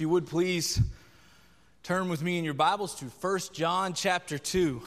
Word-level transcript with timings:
If 0.00 0.04
you 0.04 0.08
would 0.08 0.28
please 0.28 0.80
turn 1.82 2.08
with 2.08 2.22
me 2.22 2.38
in 2.38 2.44
your 2.46 2.54
Bibles 2.54 2.94
to 3.00 3.04
1 3.04 3.38
John 3.52 3.92
chapter 3.92 4.38
2. 4.38 4.80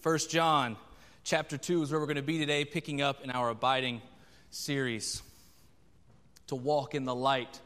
1 0.00 0.18
John 0.28 0.76
chapter 1.24 1.58
2 1.58 1.82
is 1.82 1.90
where 1.90 1.98
we're 1.98 2.06
going 2.06 2.14
to 2.18 2.22
be 2.22 2.38
today, 2.38 2.64
picking 2.64 3.02
up 3.02 3.24
in 3.24 3.32
our 3.32 3.48
abiding 3.48 4.00
series 4.52 5.24
to 6.46 6.54
walk 6.54 6.94
in 6.94 7.02
the 7.02 7.12
light. 7.12 7.60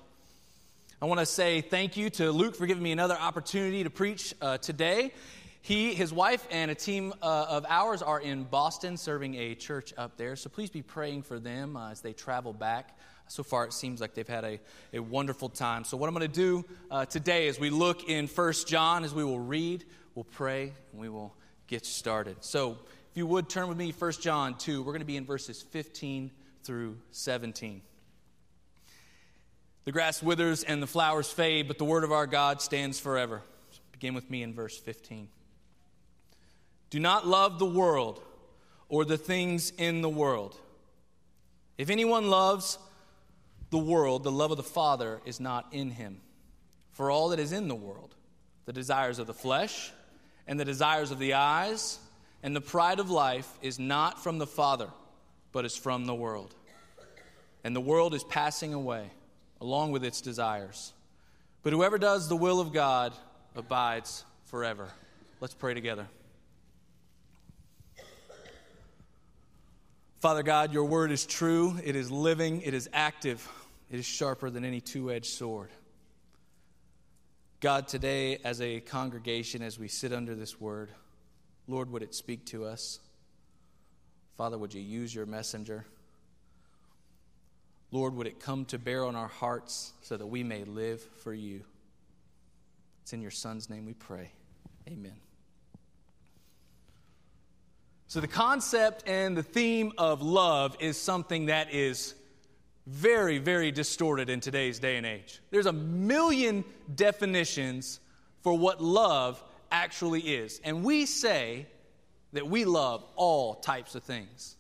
I 1.03 1.04
want 1.04 1.21
to 1.21 1.27
say 1.27 1.61
thank 1.61 1.98
you 1.98 2.09
to 2.09 2.32
Luke 2.32 2.56
for 2.56 2.64
giving 2.64 2.82
me 2.82 2.93
another 2.93 3.18
opportunity 3.18 3.84
to 3.84 3.91
preach 3.91 4.34
uh, 4.41 4.57
today. 4.57 5.12
He, 5.61 5.93
his 5.93 6.11
wife, 6.11 6.48
and 6.50 6.70
a 6.70 6.75
team 6.75 7.12
uh, 7.20 7.46
of 7.50 7.66
ours 7.68 8.00
are 8.00 8.18
in 8.18 8.45
Boston 8.45 8.96
serving 8.96 9.34
a 9.34 9.55
church 9.55 9.93
up 9.98 10.16
there. 10.16 10.36
So 10.36 10.48
please 10.48 10.70
be 10.70 10.80
praying 10.80 11.25
for 11.25 11.39
them 11.39 11.77
uh, 11.77 11.91
as 11.91 12.00
they 12.00 12.14
travel 12.14 12.55
back. 12.55 12.96
So 13.29 13.42
far, 13.42 13.64
it 13.66 13.72
seems 13.72 14.00
like 14.00 14.14
they've 14.14 14.26
had 14.26 14.44
a, 14.44 14.58
a 14.92 15.00
wonderful 15.00 15.48
time. 15.48 15.84
So, 15.84 15.96
what 15.96 16.08
I'm 16.08 16.14
going 16.14 16.30
to 16.30 16.34
do 16.34 16.64
uh, 16.90 17.04
today 17.04 17.46
is 17.46 17.61
we 17.61 17.70
look 17.70 18.08
in 18.08 18.26
First 18.26 18.66
John, 18.66 19.04
as 19.04 19.14
we 19.14 19.22
will 19.22 19.39
read, 19.39 19.84
we'll 20.14 20.25
pray, 20.25 20.72
and 20.93 21.00
we 21.00 21.08
will 21.08 21.34
get 21.67 21.84
started. 21.84 22.36
So, 22.40 22.79
if 23.11 23.17
you 23.17 23.26
would 23.26 23.48
turn 23.48 23.68
with 23.68 23.76
me, 23.76 23.93
First 23.93 24.22
John 24.22 24.56
2, 24.56 24.82
we're 24.82 24.93
going 24.93 25.00
to 25.00 25.06
be 25.06 25.17
in 25.17 25.26
verses 25.26 25.62
15 25.62 26.30
through 26.64 26.96
17. 27.11 27.82
The 29.84 29.92
grass 29.92 30.22
withers 30.22 30.64
and 30.64 30.82
the 30.82 30.86
flowers 30.86 31.31
fade, 31.31 31.68
but 31.68 31.79
the 31.79 31.84
word 31.84 32.05
of 32.05 32.12
our 32.12 32.27
God 32.27 32.61
stands 32.61 32.98
forever. 32.98 33.42
Begin 33.92 34.14
with 34.14 34.31
me 34.31 34.42
in 34.42 34.55
verse 34.55 34.77
15. 34.78 35.28
Do 36.91 37.00
not 37.00 37.27
love 37.27 37.58
the 37.58 37.67
world 37.67 38.22
or 38.89 39.05
the 39.05 39.19
things 39.19 39.70
in 39.77 40.00
the 40.00 40.08
world. 40.08 40.56
If 41.77 41.91
anyone 41.91 42.28
loves 42.28 42.78
the 43.70 43.78
world, 43.78 44.25
the 44.25 44.33
love 44.33 44.50
of 44.50 44.56
the 44.56 44.62
Father 44.62 45.20
is 45.25 45.41
not 45.41 45.67
in 45.72 45.91
him. 45.91 46.20
For 46.92 47.11
all 47.11 47.28
that 47.28 47.39
is 47.39 47.53
in 47.53 47.69
the 47.69 47.75
world, 47.75 48.14
the 48.64 48.72
desires 48.72 49.19
of 49.19 49.27
the 49.27 49.34
flesh, 49.34 49.92
and 50.47 50.59
the 50.59 50.65
desires 50.65 51.11
of 51.11 51.19
the 51.19 51.34
eyes, 51.34 51.98
and 52.42 52.57
the 52.57 52.61
pride 52.61 52.98
of 52.98 53.11
life 53.11 53.48
is 53.62 53.79
not 53.79 54.23
from 54.23 54.39
the 54.39 54.47
Father, 54.47 54.89
but 55.53 55.65
is 55.65 55.77
from 55.77 56.07
the 56.07 56.15
world. 56.15 56.55
And 57.65 57.77
the 57.77 57.81
world 57.81 58.15
is 58.15 58.25
passing 58.25 58.75
away, 58.75 59.11
along 59.61 59.92
with 59.92 60.05
its 60.05 60.20
desires. 60.20 60.92
But 61.62 61.73
whoever 61.73 61.98
does 61.98 62.29
the 62.29 62.37
will 62.37 62.61
of 62.61 62.73
God 62.73 63.12
abides 63.55 64.25
forever. 64.47 64.89
Let's 65.41 65.55
pray 65.55 65.75
together. 65.75 66.07
Father 70.20 70.42
God, 70.42 70.73
your 70.73 70.85
word 70.85 71.12
is 71.12 71.27
true, 71.27 71.79
it 71.85 71.95
is 71.95 72.11
living, 72.11 72.62
it 72.62 72.75
is 72.75 72.89
active, 72.92 73.48
it 73.91 73.98
is 73.98 74.06
sharper 74.06 74.50
than 74.50 74.64
any 74.64 74.81
two 74.81 75.11
edged 75.11 75.27
sword. 75.33 75.70
God, 77.61 77.89
today, 77.89 78.39
as 78.45 78.61
a 78.61 78.80
congregation, 78.80 79.62
as 79.62 79.78
we 79.78 79.89
sit 79.89 80.12
under 80.12 80.34
this 80.34 80.61
word, 80.61 80.91
Lord, 81.67 81.91
would 81.91 82.03
it 82.03 82.14
speak 82.14 82.47
to 82.47 82.64
us? 82.64 83.00
Father, 84.36 84.56
would 84.56 84.72
you 84.72 84.80
use 84.80 85.12
your 85.12 85.27
messenger? 85.27 85.84
Lord, 87.91 88.14
would 88.14 88.27
it 88.27 88.39
come 88.39 88.64
to 88.67 88.78
bear 88.78 89.05
on 89.05 89.17
our 89.17 89.28
hearts 89.28 89.92
so 90.02 90.17
that 90.17 90.27
we 90.27 90.45
may 90.45 90.64
live 90.64 91.00
for 91.00 91.34
you? 91.34 91.62
It's 93.02 93.12
in 93.12 93.23
your 93.23 93.30
Son's 93.30 93.69
name 93.69 93.86
we 93.86 93.95
pray. 93.95 94.30
Amen. 94.86 95.17
So, 98.06 98.20
the 98.20 98.28
concept 98.28 99.05
and 99.06 99.36
the 99.36 99.42
theme 99.42 99.92
of 99.98 100.23
love 100.23 100.77
is 100.80 100.97
something 100.97 101.47
that 101.47 101.75
is 101.75 102.14
very, 102.89 103.36
very 103.36 103.70
distorted 103.70 104.31
in 104.31 104.41
today's 104.41 104.78
day 104.78 104.97
and 104.97 105.05
age. 105.05 105.41
There's 105.50 105.67
a 105.67 105.72
million 105.72 106.64
definitions 106.95 108.00
for 108.42 108.56
what 108.56 108.83
love 108.83 109.42
actually 109.70 110.20
is. 110.20 110.58
And 110.64 110.83
we 110.83 111.05
say 111.05 111.67
that 112.33 112.48
we 112.48 112.64
love 112.64 113.05
all 113.14 113.56
types 113.56 113.95
of 113.95 114.03
things. 114.03 114.56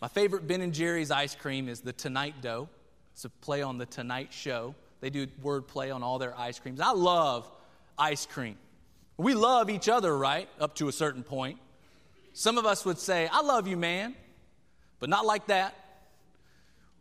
My 0.00 0.06
favorite 0.06 0.46
Ben 0.46 0.60
and 0.60 0.72
Jerry's 0.72 1.10
ice 1.10 1.34
cream 1.34 1.68
is 1.68 1.80
the 1.80 1.92
Tonight 1.92 2.34
Dough. 2.40 2.68
It's 3.12 3.24
a 3.24 3.28
play 3.28 3.62
on 3.62 3.78
the 3.78 3.86
Tonight 3.86 4.32
Show. 4.32 4.76
They 5.00 5.10
do 5.10 5.26
word 5.42 5.66
play 5.66 5.90
on 5.90 6.04
all 6.04 6.18
their 6.18 6.38
ice 6.38 6.60
creams. 6.60 6.80
I 6.80 6.92
love 6.92 7.50
ice 7.98 8.26
cream. 8.26 8.56
We 9.16 9.34
love 9.34 9.70
each 9.70 9.88
other, 9.88 10.16
right? 10.16 10.48
Up 10.60 10.76
to 10.76 10.88
a 10.88 10.92
certain 10.92 11.24
point. 11.24 11.58
Some 12.32 12.58
of 12.58 12.64
us 12.64 12.84
would 12.84 12.98
say, 12.98 13.28
I 13.30 13.42
love 13.42 13.66
you, 13.66 13.76
man, 13.76 14.14
but 15.00 15.08
not 15.08 15.26
like 15.26 15.48
that. 15.48 15.74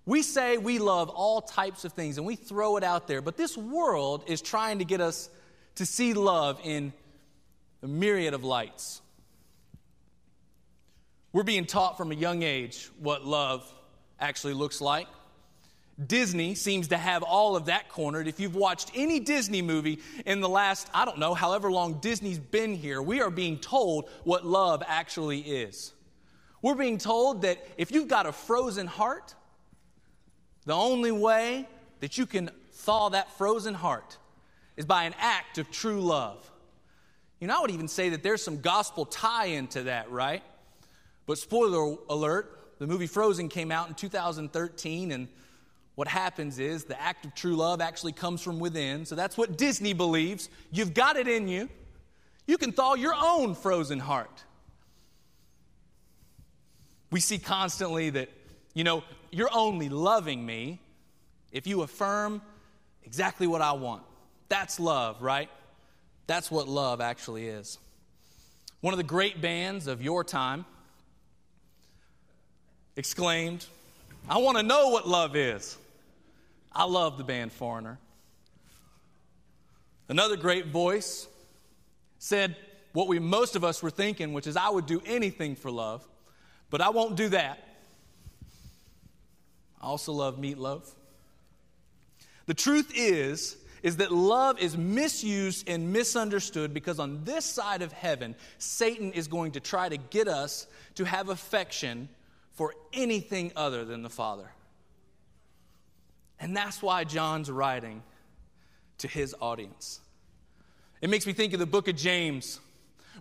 We 0.09 0.23
say 0.23 0.57
we 0.57 0.79
love 0.79 1.09
all 1.09 1.39
types 1.39 1.85
of 1.85 1.93
things 1.93 2.17
and 2.17 2.25
we 2.25 2.35
throw 2.35 2.77
it 2.77 2.83
out 2.83 3.07
there, 3.07 3.21
but 3.21 3.37
this 3.37 3.55
world 3.55 4.23
is 4.25 4.41
trying 4.41 4.79
to 4.79 4.83
get 4.83 5.01
us 5.01 5.29
to 5.75 5.85
see 5.85 6.15
love 6.15 6.59
in 6.63 6.93
a 7.83 7.87
myriad 7.87 8.33
of 8.33 8.43
lights. 8.43 9.03
We're 11.31 11.43
being 11.43 11.67
taught 11.67 11.95
from 11.95 12.11
a 12.11 12.15
young 12.15 12.41
age 12.41 12.89
what 12.97 13.23
love 13.23 13.71
actually 14.19 14.55
looks 14.55 14.81
like. 14.81 15.05
Disney 16.03 16.55
seems 16.55 16.87
to 16.87 16.97
have 16.97 17.21
all 17.21 17.55
of 17.55 17.65
that 17.65 17.87
cornered. 17.89 18.27
If 18.27 18.39
you've 18.39 18.55
watched 18.55 18.89
any 18.95 19.19
Disney 19.19 19.61
movie 19.61 19.99
in 20.25 20.41
the 20.41 20.49
last, 20.49 20.87
I 20.91 21.05
don't 21.05 21.19
know, 21.19 21.35
however 21.35 21.71
long 21.71 21.99
Disney's 21.99 22.39
been 22.39 22.73
here, 22.73 22.99
we 22.99 23.21
are 23.21 23.29
being 23.29 23.59
told 23.59 24.09
what 24.23 24.43
love 24.43 24.81
actually 24.87 25.41
is. 25.41 25.93
We're 26.63 26.73
being 26.73 26.97
told 26.97 27.43
that 27.43 27.63
if 27.77 27.91
you've 27.91 28.07
got 28.07 28.25
a 28.25 28.31
frozen 28.31 28.87
heart, 28.87 29.35
the 30.65 30.75
only 30.75 31.11
way 31.11 31.67
that 31.99 32.17
you 32.17 32.25
can 32.25 32.51
thaw 32.71 33.09
that 33.09 33.31
frozen 33.37 33.73
heart 33.73 34.17
is 34.77 34.85
by 34.85 35.03
an 35.03 35.13
act 35.19 35.57
of 35.57 35.69
true 35.71 36.01
love. 36.01 36.49
You 37.39 37.47
know, 37.47 37.57
I 37.57 37.61
would 37.61 37.71
even 37.71 37.87
say 37.87 38.09
that 38.09 38.23
there's 38.23 38.43
some 38.43 38.61
gospel 38.61 39.05
tie 39.05 39.45
into 39.45 39.83
that, 39.83 40.11
right? 40.11 40.43
But 41.25 41.37
spoiler 41.37 41.95
alert, 42.09 42.77
the 42.79 42.87
movie 42.87 43.07
Frozen 43.07 43.49
came 43.49 43.71
out 43.71 43.87
in 43.87 43.93
2013, 43.93 45.11
and 45.11 45.27
what 45.95 46.07
happens 46.07 46.59
is 46.59 46.85
the 46.85 46.99
act 46.99 47.25
of 47.25 47.35
true 47.35 47.55
love 47.55 47.81
actually 47.81 48.13
comes 48.13 48.41
from 48.41 48.59
within. 48.59 49.05
So 49.05 49.15
that's 49.15 49.37
what 49.37 49.57
Disney 49.57 49.93
believes. 49.93 50.49
You've 50.71 50.93
got 50.93 51.17
it 51.17 51.27
in 51.27 51.47
you. 51.47 51.69
You 52.47 52.57
can 52.57 52.71
thaw 52.71 52.95
your 52.95 53.13
own 53.13 53.53
frozen 53.53 53.99
heart. 53.99 54.43
We 57.11 57.19
see 57.19 57.37
constantly 57.37 58.09
that, 58.11 58.29
you 58.73 58.83
know, 58.83 59.03
you're 59.31 59.53
only 59.53 59.89
loving 59.89 60.45
me 60.45 60.79
if 61.51 61.67
you 61.67 61.81
affirm 61.81 62.41
exactly 63.03 63.47
what 63.47 63.61
I 63.61 63.73
want. 63.73 64.03
That's 64.49 64.79
love, 64.79 65.21
right? 65.21 65.49
That's 66.27 66.51
what 66.51 66.67
love 66.67 67.01
actually 67.01 67.47
is. 67.47 67.77
One 68.81 68.93
of 68.93 68.97
the 68.97 69.03
great 69.03 69.41
bands 69.41 69.87
of 69.87 70.01
your 70.01 70.23
time 70.23 70.65
exclaimed, 72.95 73.65
I 74.27 74.37
want 74.37 74.57
to 74.57 74.63
know 74.63 74.89
what 74.89 75.07
love 75.07 75.35
is. 75.35 75.77
I 76.71 76.83
love 76.85 77.17
the 77.17 77.23
band 77.23 77.51
Foreigner. 77.51 77.97
Another 80.07 80.37
great 80.37 80.67
voice 80.67 81.27
said 82.17 82.55
what 82.93 83.07
we 83.07 83.19
most 83.19 83.55
of 83.55 83.63
us 83.63 83.83
were 83.83 83.91
thinking, 83.91 84.33
which 84.33 84.47
is, 84.47 84.57
I 84.57 84.69
would 84.69 84.85
do 84.85 85.01
anything 85.05 85.55
for 85.55 85.69
love, 85.69 86.07
but 86.69 86.81
I 86.81 86.89
won't 86.89 87.15
do 87.15 87.29
that. 87.29 87.63
I 89.81 89.87
also 89.87 90.13
love 90.13 90.37
Meat 90.37 90.57
Loaf. 90.57 90.93
The 92.45 92.53
truth 92.53 92.91
is, 92.95 93.57
is 93.83 93.97
that 93.97 94.11
love 94.11 94.59
is 94.59 94.77
misused 94.77 95.69
and 95.69 95.93
misunderstood 95.93 96.73
because 96.73 96.99
on 96.99 97.23
this 97.23 97.45
side 97.45 97.81
of 97.81 97.91
heaven, 97.91 98.35
Satan 98.57 99.13
is 99.13 99.27
going 99.27 99.53
to 99.53 99.59
try 99.59 99.87
to 99.87 99.97
get 99.97 100.27
us 100.27 100.67
to 100.95 101.05
have 101.05 101.29
affection 101.29 102.09
for 102.53 102.73
anything 102.91 103.51
other 103.55 103.85
than 103.85 104.01
the 104.01 104.09
Father. 104.09 104.51
And 106.39 106.55
that's 106.55 106.81
why 106.81 107.03
John's 107.03 107.49
writing 107.49 108.03
to 108.99 109.07
his 109.07 109.35
audience. 109.39 109.99
It 111.01 111.09
makes 111.09 111.25
me 111.25 111.33
think 111.33 111.53
of 111.53 111.59
the 111.59 111.65
book 111.65 111.87
of 111.87 111.95
James. 111.95 112.59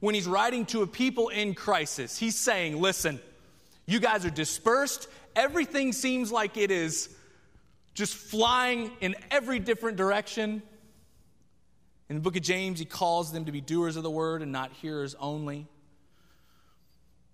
When 0.00 0.14
he's 0.14 0.26
writing 0.26 0.66
to 0.66 0.82
a 0.82 0.86
people 0.86 1.28
in 1.28 1.54
crisis, 1.54 2.16
he's 2.18 2.36
saying, 2.36 2.80
Listen, 2.80 3.20
you 3.86 4.00
guys 4.00 4.24
are 4.24 4.30
dispersed. 4.30 5.08
Everything 5.38 5.92
seems 5.92 6.32
like 6.32 6.56
it 6.56 6.72
is 6.72 7.08
just 7.94 8.14
flying 8.14 8.90
in 9.00 9.14
every 9.30 9.60
different 9.60 9.96
direction. 9.96 10.62
In 12.08 12.16
the 12.16 12.20
book 12.20 12.34
of 12.34 12.42
James, 12.42 12.80
he 12.80 12.84
calls 12.84 13.30
them 13.32 13.44
to 13.44 13.52
be 13.52 13.60
doers 13.60 13.96
of 13.96 14.02
the 14.02 14.10
word 14.10 14.42
and 14.42 14.50
not 14.50 14.72
hearers 14.72 15.14
only. 15.20 15.68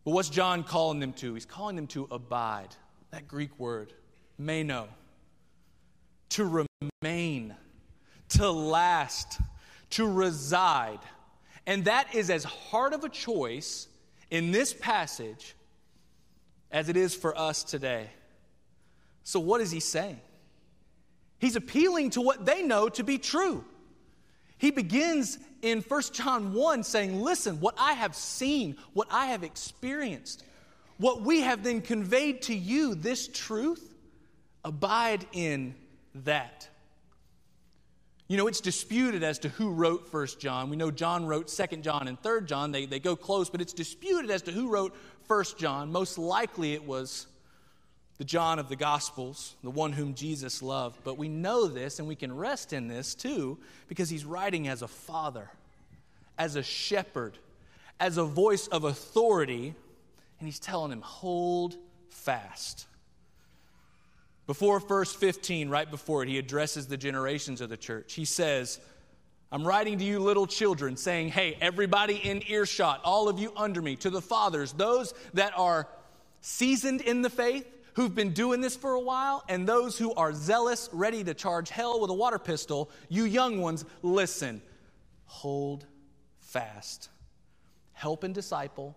But 0.05 0.11
what's 0.11 0.29
John 0.29 0.65
calling 0.65 1.01
them 1.01 1.15
to? 1.15 1.33
He's 1.33 1.47
calling 1.47 1.77
them 1.77 1.87
to 1.89 2.07
abide. 2.11 2.77
That 3.11 3.27
Greek 3.27 3.59
word, 3.59 3.95
meno 4.37 4.89
to 6.35 6.67
remain, 7.03 7.55
to 8.29 8.51
last, 8.51 9.41
to 9.91 10.07
reside. 10.07 10.99
And 11.67 11.87
that 11.87 12.15
is 12.15 12.29
as 12.29 12.45
hard 12.45 12.93
of 12.93 13.05
a 13.05 13.09
choice 13.09 13.89
in 14.31 14.51
this 14.51 14.75
passage 14.75 15.55
as 16.75 16.89
it 16.89 16.97
is 16.97 17.15
for 17.15 17.39
us 17.39 17.63
today. 17.63 18.11
So, 19.23 19.39
what 19.39 19.61
is 19.61 19.71
he 19.71 19.79
saying? 19.79 20.21
He's 21.39 21.55
appealing 21.55 22.11
to 22.11 22.21
what 22.21 22.45
they 22.45 22.63
know 22.63 22.89
to 22.91 23.05
be 23.05 23.17
true. 23.17 23.65
He 24.59 24.73
begins 24.73 25.39
in 25.63 25.83
1 25.83 26.03
John 26.13 26.53
1 26.53 26.83
saying, 26.83 27.23
Listen, 27.23 27.61
what 27.61 27.77
I 27.79 27.93
have 27.93 28.17
seen, 28.17 28.77
what 28.93 29.07
I 29.11 29.27
have 29.27 29.45
experienced, 29.45 30.43
what 30.99 31.23
we 31.23 31.43
have 31.43 31.63
then 31.63 31.81
conveyed 31.81 32.43
to 32.43 32.55
you, 32.55 32.97
this 32.97 33.29
truth, 33.29 33.95
abide 34.65 35.27
in 35.33 35.77
that. 36.17 36.69
You 38.27 38.39
know, 38.39 38.47
it's 38.47 38.61
disputed 38.61 39.23
as 39.23 39.39
to 39.41 39.51
who 39.51 39.71
wrote 39.71 40.11
1 40.11 40.27
John. 40.39 40.71
We 40.71 40.77
know 40.77 40.91
John 40.91 41.27
wrote 41.27 41.49
2 41.49 41.79
John 41.79 42.09
and 42.09 42.21
3 42.23 42.43
John. 42.47 42.73
They, 42.73 42.87
they 42.87 42.99
go 42.99 43.17
close, 43.17 43.51
but 43.51 43.61
it's 43.61 43.75
disputed 43.75 44.31
as 44.31 44.43
to 44.43 44.53
who 44.53 44.71
wrote 44.71 44.97
1 45.27 45.45
John. 45.59 45.93
Most 45.93 46.17
likely 46.17 46.73
it 46.73 46.85
was 46.85 47.27
the 48.17 48.25
John 48.25 48.59
of 48.59 48.69
the 48.71 48.77
Gospels, 48.77 49.57
the 49.63 49.71
one 49.71 49.93
whom 49.93 50.15
Jesus 50.15 50.63
loved. 50.63 51.01
But 51.05 51.19
we 51.19 51.29
know 51.29 51.67
this 51.67 51.99
and 51.99 52.09
we 52.09 52.15
can 52.15 52.35
rest 52.35 52.73
in 52.73 52.89
this 52.89 53.15
too 53.15 53.59
because 53.89 54.09
he's 54.09 54.25
writing 54.25 54.69
as 54.69 54.81
a 54.81 54.89
father, 54.89 55.51
as 56.39 56.57
a 56.57 56.63
shepherd, 56.63 57.37
as 58.01 58.17
a 58.17 58.25
voice 58.25 58.69
of 58.69 58.85
authority, 58.85 59.75
and 60.39 60.49
he's 60.49 60.61
telling 60.61 60.93
him, 60.93 61.03
hold 61.03 61.77
fast. 62.09 62.87
Before 64.47 64.79
verse 64.79 65.15
15, 65.15 65.69
right 65.71 65.91
before 65.91 66.23
it, 66.23 66.29
he 66.29 66.39
addresses 66.39 66.87
the 66.87 66.97
generations 66.97 67.61
of 67.61 67.71
the 67.71 67.77
church. 67.77 68.13
He 68.13 68.27
says, 68.27 68.79
I'm 69.51 69.67
writing 69.67 69.99
to 69.99 70.05
you, 70.05 70.19
little 70.19 70.47
children, 70.47 70.97
saying, 70.97 71.29
Hey, 71.29 71.57
everybody 71.61 72.17
in 72.17 72.43
earshot, 72.49 73.01
all 73.05 73.29
of 73.29 73.39
you 73.39 73.53
under 73.57 73.81
me, 73.81 73.97
to 73.97 74.11
the 74.11 74.21
fathers, 74.21 74.73
those 74.73 75.15
that 75.33 75.53
are 75.57 75.89
seasoned 76.41 77.01
in 77.01 77.23
the 77.23 77.31
faith, 77.31 77.67
who've 77.95 78.15
been 78.15 78.33
doing 78.33 78.61
this 78.61 78.77
for 78.77 78.93
a 78.93 79.01
while, 79.01 79.45
and 79.49 79.67
those 79.67 79.97
who 79.97 80.13
are 80.15 80.33
zealous, 80.33 80.91
ready 80.93 81.25
to 81.25 81.33
charge 81.33 81.71
hell 81.71 82.01
with 82.01 82.11
a 82.11 82.15
water 82.15 82.39
pistol, 82.39 82.91
you 83.09 83.25
young 83.25 83.61
ones, 83.61 83.85
listen. 84.03 84.61
Hold 85.27 85.87
fast. 86.41 87.09
Help 87.93 88.25
and 88.25 88.35
disciple. 88.35 88.97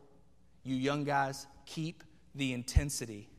You 0.64 0.76
young 0.76 1.04
guys, 1.04 1.48
keep 1.66 2.04
the 2.36 2.54
intensity 2.54 3.30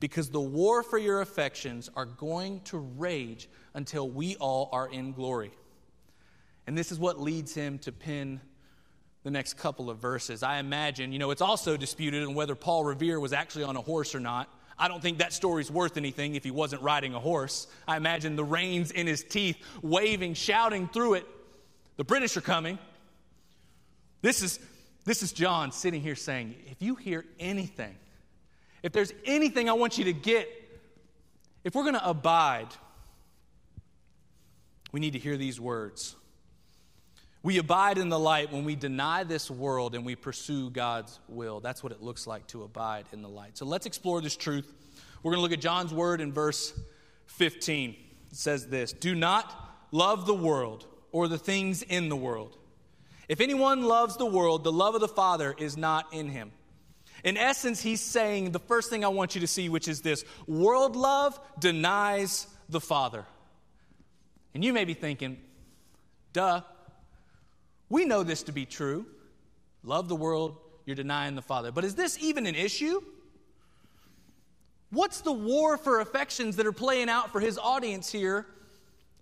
because 0.00 0.30
the 0.30 0.40
war 0.40 0.82
for 0.82 0.98
your 0.98 1.20
affections 1.20 1.90
are 1.96 2.04
going 2.04 2.60
to 2.62 2.78
rage 2.78 3.48
until 3.74 4.08
we 4.08 4.36
all 4.36 4.68
are 4.72 4.88
in 4.88 5.12
glory. 5.12 5.52
And 6.66 6.76
this 6.76 6.92
is 6.92 6.98
what 6.98 7.20
leads 7.20 7.54
him 7.54 7.78
to 7.80 7.92
pen 7.92 8.40
the 9.22 9.30
next 9.30 9.54
couple 9.54 9.90
of 9.90 9.98
verses. 9.98 10.42
I 10.42 10.58
imagine, 10.58 11.12
you 11.12 11.18
know, 11.18 11.30
it's 11.30 11.42
also 11.42 11.76
disputed 11.76 12.24
on 12.24 12.34
whether 12.34 12.54
Paul 12.54 12.84
Revere 12.84 13.18
was 13.18 13.32
actually 13.32 13.64
on 13.64 13.76
a 13.76 13.80
horse 13.80 14.14
or 14.14 14.20
not. 14.20 14.48
I 14.78 14.88
don't 14.88 15.00
think 15.00 15.18
that 15.18 15.32
story's 15.32 15.70
worth 15.70 15.96
anything 15.96 16.34
if 16.34 16.44
he 16.44 16.50
wasn't 16.50 16.82
riding 16.82 17.14
a 17.14 17.20
horse. 17.20 17.66
I 17.88 17.96
imagine 17.96 18.36
the 18.36 18.44
reins 18.44 18.90
in 18.90 19.06
his 19.06 19.24
teeth, 19.24 19.56
waving, 19.82 20.34
shouting 20.34 20.88
through 20.88 21.14
it. 21.14 21.26
The 21.96 22.04
British 22.04 22.36
are 22.36 22.42
coming. 22.42 22.78
This 24.20 24.42
is, 24.42 24.60
this 25.04 25.22
is 25.22 25.32
John 25.32 25.72
sitting 25.72 26.02
here 26.02 26.14
saying, 26.14 26.54
if 26.70 26.82
you 26.82 26.94
hear 26.94 27.24
anything, 27.40 27.96
if 28.82 28.92
there's 28.92 29.12
anything 29.24 29.68
I 29.68 29.72
want 29.72 29.98
you 29.98 30.04
to 30.04 30.12
get, 30.12 30.48
if 31.64 31.74
we're 31.74 31.82
going 31.82 31.94
to 31.94 32.08
abide, 32.08 32.68
we 34.92 35.00
need 35.00 35.14
to 35.14 35.18
hear 35.18 35.36
these 35.36 35.60
words. 35.60 36.16
We 37.42 37.58
abide 37.58 37.98
in 37.98 38.08
the 38.08 38.18
light 38.18 38.52
when 38.52 38.64
we 38.64 38.74
deny 38.74 39.22
this 39.22 39.50
world 39.50 39.94
and 39.94 40.04
we 40.04 40.16
pursue 40.16 40.70
God's 40.70 41.20
will. 41.28 41.60
That's 41.60 41.82
what 41.82 41.92
it 41.92 42.02
looks 42.02 42.26
like 42.26 42.46
to 42.48 42.64
abide 42.64 43.06
in 43.12 43.22
the 43.22 43.28
light. 43.28 43.56
So 43.56 43.66
let's 43.66 43.86
explore 43.86 44.20
this 44.20 44.36
truth. 44.36 44.72
We're 45.22 45.32
going 45.32 45.38
to 45.38 45.42
look 45.42 45.52
at 45.52 45.60
John's 45.60 45.94
word 45.94 46.20
in 46.20 46.32
verse 46.32 46.72
15. 47.26 47.90
It 47.90 48.36
says 48.36 48.66
this 48.66 48.92
Do 48.92 49.14
not 49.14 49.54
love 49.92 50.26
the 50.26 50.34
world 50.34 50.86
or 51.12 51.28
the 51.28 51.38
things 51.38 51.82
in 51.82 52.08
the 52.08 52.16
world. 52.16 52.56
If 53.28 53.40
anyone 53.40 53.84
loves 53.84 54.16
the 54.16 54.26
world, 54.26 54.64
the 54.64 54.72
love 54.72 54.94
of 54.94 55.00
the 55.00 55.08
Father 55.08 55.54
is 55.58 55.76
not 55.76 56.12
in 56.12 56.28
him. 56.28 56.52
In 57.26 57.36
essence, 57.36 57.82
he's 57.82 58.00
saying 58.00 58.52
the 58.52 58.60
first 58.60 58.88
thing 58.88 59.04
I 59.04 59.08
want 59.08 59.34
you 59.34 59.40
to 59.40 59.48
see, 59.48 59.68
which 59.68 59.88
is 59.88 60.00
this 60.00 60.24
world 60.46 60.94
love 60.94 61.38
denies 61.58 62.46
the 62.68 62.80
Father. 62.80 63.26
And 64.54 64.64
you 64.64 64.72
may 64.72 64.84
be 64.84 64.94
thinking, 64.94 65.36
duh, 66.32 66.60
we 67.88 68.04
know 68.04 68.22
this 68.22 68.44
to 68.44 68.52
be 68.52 68.64
true. 68.64 69.06
Love 69.82 70.08
the 70.08 70.14
world, 70.14 70.56
you're 70.84 70.94
denying 70.94 71.34
the 71.34 71.42
Father. 71.42 71.72
But 71.72 71.84
is 71.84 71.96
this 71.96 72.16
even 72.20 72.46
an 72.46 72.54
issue? 72.54 73.00
What's 74.90 75.20
the 75.20 75.32
war 75.32 75.76
for 75.76 75.98
affections 75.98 76.54
that 76.56 76.66
are 76.66 76.72
playing 76.72 77.08
out 77.08 77.32
for 77.32 77.40
his 77.40 77.58
audience 77.58 78.10
here 78.10 78.46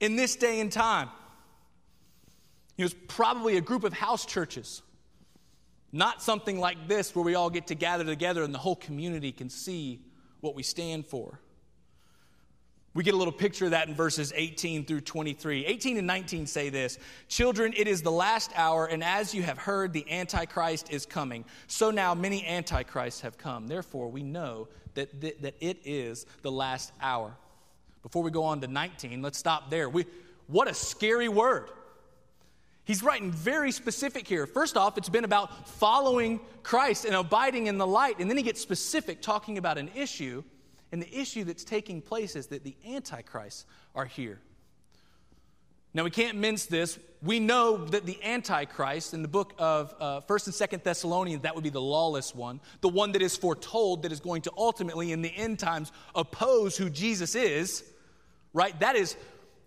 in 0.01 0.15
this 0.15 0.37
day 0.37 0.61
and 0.61 0.71
time? 0.71 1.09
It 2.77 2.83
was 2.83 2.93
probably 3.09 3.57
a 3.57 3.63
group 3.63 3.83
of 3.83 3.95
house 3.95 4.27
churches, 4.27 4.83
not 5.95 6.21
something 6.21 6.59
like 6.59 6.89
this 6.89 7.15
where 7.15 7.25
we 7.25 7.37
all 7.37 7.51
get 7.51 7.69
to 7.69 7.77
gather 7.77 8.05
together 8.05 8.43
and 8.43 8.53
the 8.53 8.59
whole 8.59 8.75
community 8.75 9.31
can 9.31 9.49
see 9.49 10.01
what 10.41 10.57
we 10.57 10.65
stand 10.65 11.07
for. 11.07 11.39
We 12.95 13.05
get 13.05 13.15
a 13.15 13.17
little 13.17 13.33
picture 13.33 13.67
of 13.67 13.71
that 13.71 13.89
in 13.89 13.95
verses 13.95 14.33
18 14.35 14.87
through 14.87 15.03
23. 15.03 15.67
18 15.67 15.97
and 15.97 16.07
19 16.07 16.47
say 16.47 16.69
this 16.69 16.99
Children, 17.29 17.75
it 17.77 17.87
is 17.87 18.03
the 18.03 18.11
last 18.11 18.51
hour, 18.57 18.87
and 18.87 19.05
as 19.05 19.33
you 19.33 19.45
have 19.45 19.57
heard, 19.57 19.93
the 19.93 20.05
Antichrist 20.11 20.93
is 20.93 21.07
coming. 21.07 21.45
So 21.69 21.93
now 21.93 22.13
many 22.13 22.45
Antichrists 22.45 23.21
have 23.21 23.39
come. 23.39 23.69
Therefore, 23.69 24.09
we 24.09 24.25
know 24.25 24.67
that, 24.95 25.21
that, 25.21 25.43
that 25.43 25.55
it 25.61 25.79
is 25.85 26.27
the 26.43 26.51
last 26.51 26.93
hour. 27.01 27.37
Before 28.03 28.23
we 28.25 28.33
go 28.33 28.43
on 28.43 28.61
to 28.63 28.67
19, 28.67 29.23
let's 29.23 29.39
stop 29.39 29.71
there. 29.71 29.89
We, 29.89 30.07
what 30.49 30.69
a 30.69 30.75
scary 30.75 31.29
word. 31.29 31.71
He's 32.85 33.03
writing 33.03 33.31
very 33.31 33.73
specific 33.73 34.29
here. 34.29 34.47
First 34.47 34.77
off, 34.77 34.99
it's 34.99 35.09
been 35.09 35.25
about 35.25 35.69
following 35.69 36.41
Christ 36.63 37.05
and 37.05 37.15
abiding 37.15 37.67
in 37.67 37.79
the 37.79 37.87
light. 37.87 38.19
And 38.19 38.29
then 38.29 38.37
he 38.37 38.43
gets 38.43 38.61
specific, 38.61 39.23
talking 39.23 39.57
about 39.59 39.79
an 39.79 39.91
issue 39.95 40.45
and 40.95 41.03
the 41.03 41.13
issue 41.13 41.43
that's 41.43 41.65
taking 41.65 42.01
place 42.01 42.37
is 42.37 42.47
that 42.47 42.63
the 42.63 42.77
Antichrists 42.87 43.67
are 43.97 44.05
here. 44.05 44.39
Now, 45.93 46.05
we 46.05 46.11
can't 46.11 46.39
mince 46.39 46.67
this. 46.67 47.01
We 47.21 47.41
know 47.41 47.85
that 47.87 48.07
the 48.07 48.17
Antichrist 48.23 49.13
in 49.13 49.23
the 49.23 49.27
book 49.27 49.55
of 49.59 49.93
uh, 49.99 50.21
1st 50.21 50.47
and 50.47 50.71
2nd 50.71 50.85
Thessalonians, 50.85 51.43
that 51.43 51.53
would 51.57 51.65
be 51.65 51.71
the 51.71 51.81
lawless 51.81 52.33
one, 52.33 52.61
the 52.81 52.89
one 52.89 53.11
that 53.11 53.23
is 53.23 53.37
foretold 53.37 54.05
that 54.05 54.13
is 54.13 54.21
going 54.21 54.43
to 54.43 54.53
ultimately, 54.57 55.11
in 55.11 55.21
the 55.21 55.35
end 55.35 55.59
times, 55.59 55.91
oppose 56.15 56.77
who 56.77 56.89
Jesus 56.89 57.35
is, 57.35 57.83
right? 58.53 58.79
That 58.79 58.95
is 58.95 59.17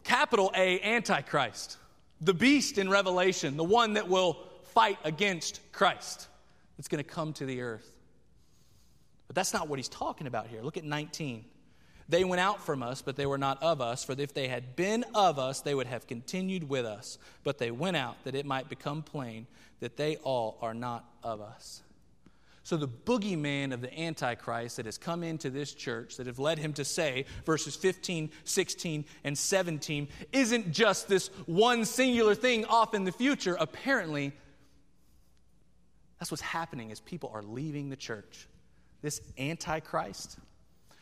capital 0.05 0.49
A 0.55 0.79
Antichrist. 0.79 1.75
The 2.21 2.33
beast 2.33 2.77
in 2.77 2.89
Revelation, 2.89 3.57
the 3.57 3.63
one 3.63 3.93
that 3.93 4.07
will 4.07 4.37
fight 4.73 4.97
against 5.03 5.59
Christ, 5.71 6.27
that's 6.77 6.87
going 6.87 7.03
to 7.03 7.09
come 7.09 7.33
to 7.33 7.45
the 7.45 7.61
earth. 7.61 7.89
But 9.27 9.35
that's 9.35 9.53
not 9.53 9.67
what 9.67 9.77
he's 9.79 9.89
talking 9.89 10.27
about 10.27 10.47
here. 10.47 10.61
Look 10.61 10.77
at 10.77 10.83
19. 10.83 11.45
They 12.09 12.23
went 12.23 12.39
out 12.39 12.61
from 12.61 12.81
us, 12.81 13.01
but 13.01 13.17
they 13.17 13.25
were 13.25 13.37
not 13.37 13.61
of 13.61 13.81
us. 13.81 14.03
For 14.03 14.13
if 14.13 14.33
they 14.33 14.47
had 14.47 14.75
been 14.75 15.03
of 15.13 15.37
us, 15.37 15.61
they 15.61 15.75
would 15.75 15.87
have 15.87 16.07
continued 16.07 16.69
with 16.69 16.85
us. 16.85 17.17
But 17.43 17.57
they 17.57 17.69
went 17.69 17.97
out 17.97 18.15
that 18.23 18.33
it 18.33 18.45
might 18.45 18.69
become 18.69 19.03
plain 19.03 19.45
that 19.81 19.97
they 19.97 20.15
all 20.17 20.57
are 20.61 20.73
not 20.73 21.05
of 21.21 21.41
us. 21.41 21.81
So, 22.67 22.75
the 22.75 22.85
boogeyman 22.85 23.71
of 23.71 23.79
the 23.79 23.97
Antichrist 23.97 24.75
that 24.75 24.87
has 24.87 24.97
come 24.97 25.23
into 25.23 25.49
this 25.49 25.73
church, 25.73 26.17
that 26.17 26.27
have 26.27 26.37
led 26.37 26.59
him 26.59 26.73
to 26.73 26.83
say, 26.83 27.23
verses 27.45 27.77
15, 27.77 28.29
16, 28.43 29.05
and 29.23 29.37
17, 29.37 30.09
isn't 30.33 30.73
just 30.73 31.07
this 31.07 31.29
one 31.45 31.85
singular 31.85 32.35
thing 32.35 32.65
off 32.65 32.93
in 32.93 33.05
the 33.05 33.11
future. 33.13 33.55
Apparently, 33.57 34.33
that's 36.19 36.29
what's 36.29 36.41
happening 36.41 36.91
as 36.91 36.99
people 36.99 37.31
are 37.33 37.41
leaving 37.41 37.89
the 37.89 37.95
church 37.95 38.49
this 39.01 39.21
antichrist, 39.37 40.37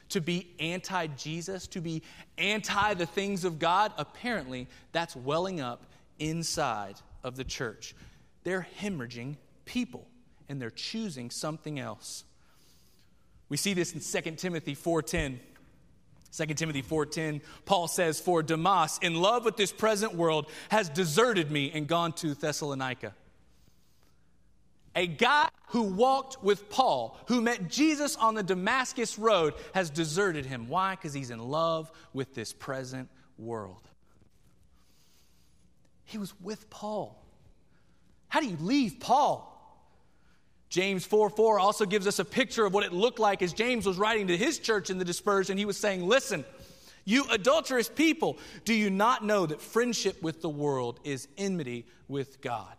to 0.09 0.21
be 0.21 0.53
anti 0.59 1.07
Jesus, 1.07 1.65
to 1.69 1.81
be 1.81 2.03
anti 2.37 2.93
the 2.93 3.07
things 3.07 3.43
of 3.43 3.57
God, 3.57 3.91
apparently 3.97 4.67
that's 4.91 5.15
welling 5.15 5.61
up 5.61 5.87
inside 6.19 6.97
of 7.23 7.35
the 7.35 7.43
church. 7.43 7.95
They're 8.43 8.67
hemorrhaging 8.79 9.37
people 9.65 10.05
and 10.49 10.61
they're 10.61 10.69
choosing 10.69 11.29
something 11.29 11.79
else. 11.79 12.23
We 13.49 13.57
see 13.57 13.73
this 13.73 13.93
in 13.93 13.99
2 14.01 14.37
Timothy 14.37 14.75
4:10. 14.75 15.39
2 16.31 16.45
Timothy 16.55 16.81
4:10 16.81 17.41
Paul 17.65 17.87
says 17.87 18.19
for 18.19 18.43
Demas 18.43 18.99
in 19.01 19.15
love 19.15 19.45
with 19.45 19.55
this 19.55 19.71
present 19.71 20.15
world 20.15 20.49
has 20.69 20.89
deserted 20.89 21.49
me 21.49 21.71
and 21.71 21.87
gone 21.87 22.11
to 22.13 22.33
Thessalonica 22.33 23.13
a 24.95 25.07
guy 25.07 25.49
who 25.67 25.83
walked 25.83 26.41
with 26.41 26.69
Paul, 26.69 27.17
who 27.27 27.41
met 27.41 27.69
Jesus 27.69 28.15
on 28.15 28.33
the 28.33 28.43
Damascus 28.43 29.19
Road, 29.19 29.53
has 29.73 29.89
deserted 29.89 30.45
him. 30.45 30.69
Why? 30.69 30.95
Because 30.95 31.13
he's 31.13 31.31
in 31.31 31.39
love 31.39 31.91
with 32.13 32.33
this 32.33 32.53
present 32.53 33.09
world. 33.37 33.89
He 36.05 36.17
was 36.17 36.33
with 36.39 36.69
Paul. 36.69 37.21
How 38.29 38.39
do 38.39 38.47
you 38.47 38.57
leave 38.61 38.99
Paul? 38.99 39.51
James 40.75 41.05
4 41.05 41.29
4 41.29 41.57
also 41.57 41.85
gives 41.85 42.05
us 42.05 42.19
a 42.19 42.25
picture 42.25 42.65
of 42.65 42.73
what 42.73 42.83
it 42.83 42.91
looked 42.91 43.17
like 43.17 43.41
as 43.41 43.53
James 43.53 43.85
was 43.85 43.97
writing 43.97 44.27
to 44.27 44.35
his 44.35 44.59
church 44.59 44.89
in 44.89 44.97
the 44.97 45.05
dispersion. 45.05 45.57
He 45.57 45.63
was 45.63 45.77
saying, 45.77 46.05
Listen, 46.05 46.43
You 47.05 47.23
adulterous 47.31 47.87
people, 47.87 48.37
do 48.65 48.73
you 48.73 48.89
not 48.89 49.23
know 49.23 49.45
that 49.45 49.61
friendship 49.61 50.21
with 50.21 50.41
the 50.41 50.49
world 50.49 50.99
is 51.05 51.29
enmity 51.37 51.85
with 52.09 52.41
God? 52.41 52.75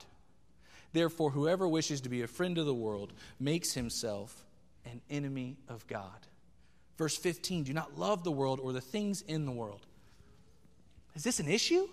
Therefore, 0.93 1.31
whoever 1.31 1.67
wishes 1.67 2.03
to 2.03 2.11
be 2.11 2.21
a 2.21 2.27
friend 2.27 2.59
of 2.59 2.67
the 2.67 2.75
world 2.75 3.15
makes 3.41 3.73
himself 3.73 4.45
an 4.85 5.01
enemy 5.09 5.57
of 5.67 5.87
God. 5.87 6.27
Verse 6.99 7.17
15 7.17 7.65
Do 7.65 7.73
not 7.73 7.99
love 7.99 8.25
the 8.25 8.31
world 8.31 8.61
or 8.61 8.75
the 8.75 8.83
things 8.83 9.23
in 9.23 9.47
the 9.47 9.53
world. 9.53 9.87
Is 11.15 11.25
this 11.25 11.41
an 11.41 11.49
issue? 11.49 11.89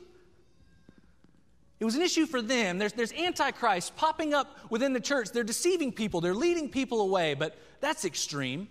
It 1.80 1.86
was 1.86 1.96
an 1.96 2.02
issue 2.02 2.26
for 2.26 2.42
them. 2.42 2.78
There's, 2.78 2.94
there's 2.94 3.12
Antichrist 3.14 3.96
popping 3.96 4.34
up 4.34 4.58
within 4.70 4.94
the 4.94 5.00
church. 5.00 5.32
They're 5.32 5.44
deceiving 5.44 5.92
people, 5.92 6.22
they're 6.22 6.34
leading 6.34 6.70
people 6.70 7.02
away, 7.02 7.34
but 7.34 7.58
that's 7.82 8.06
extreme. 8.06 8.70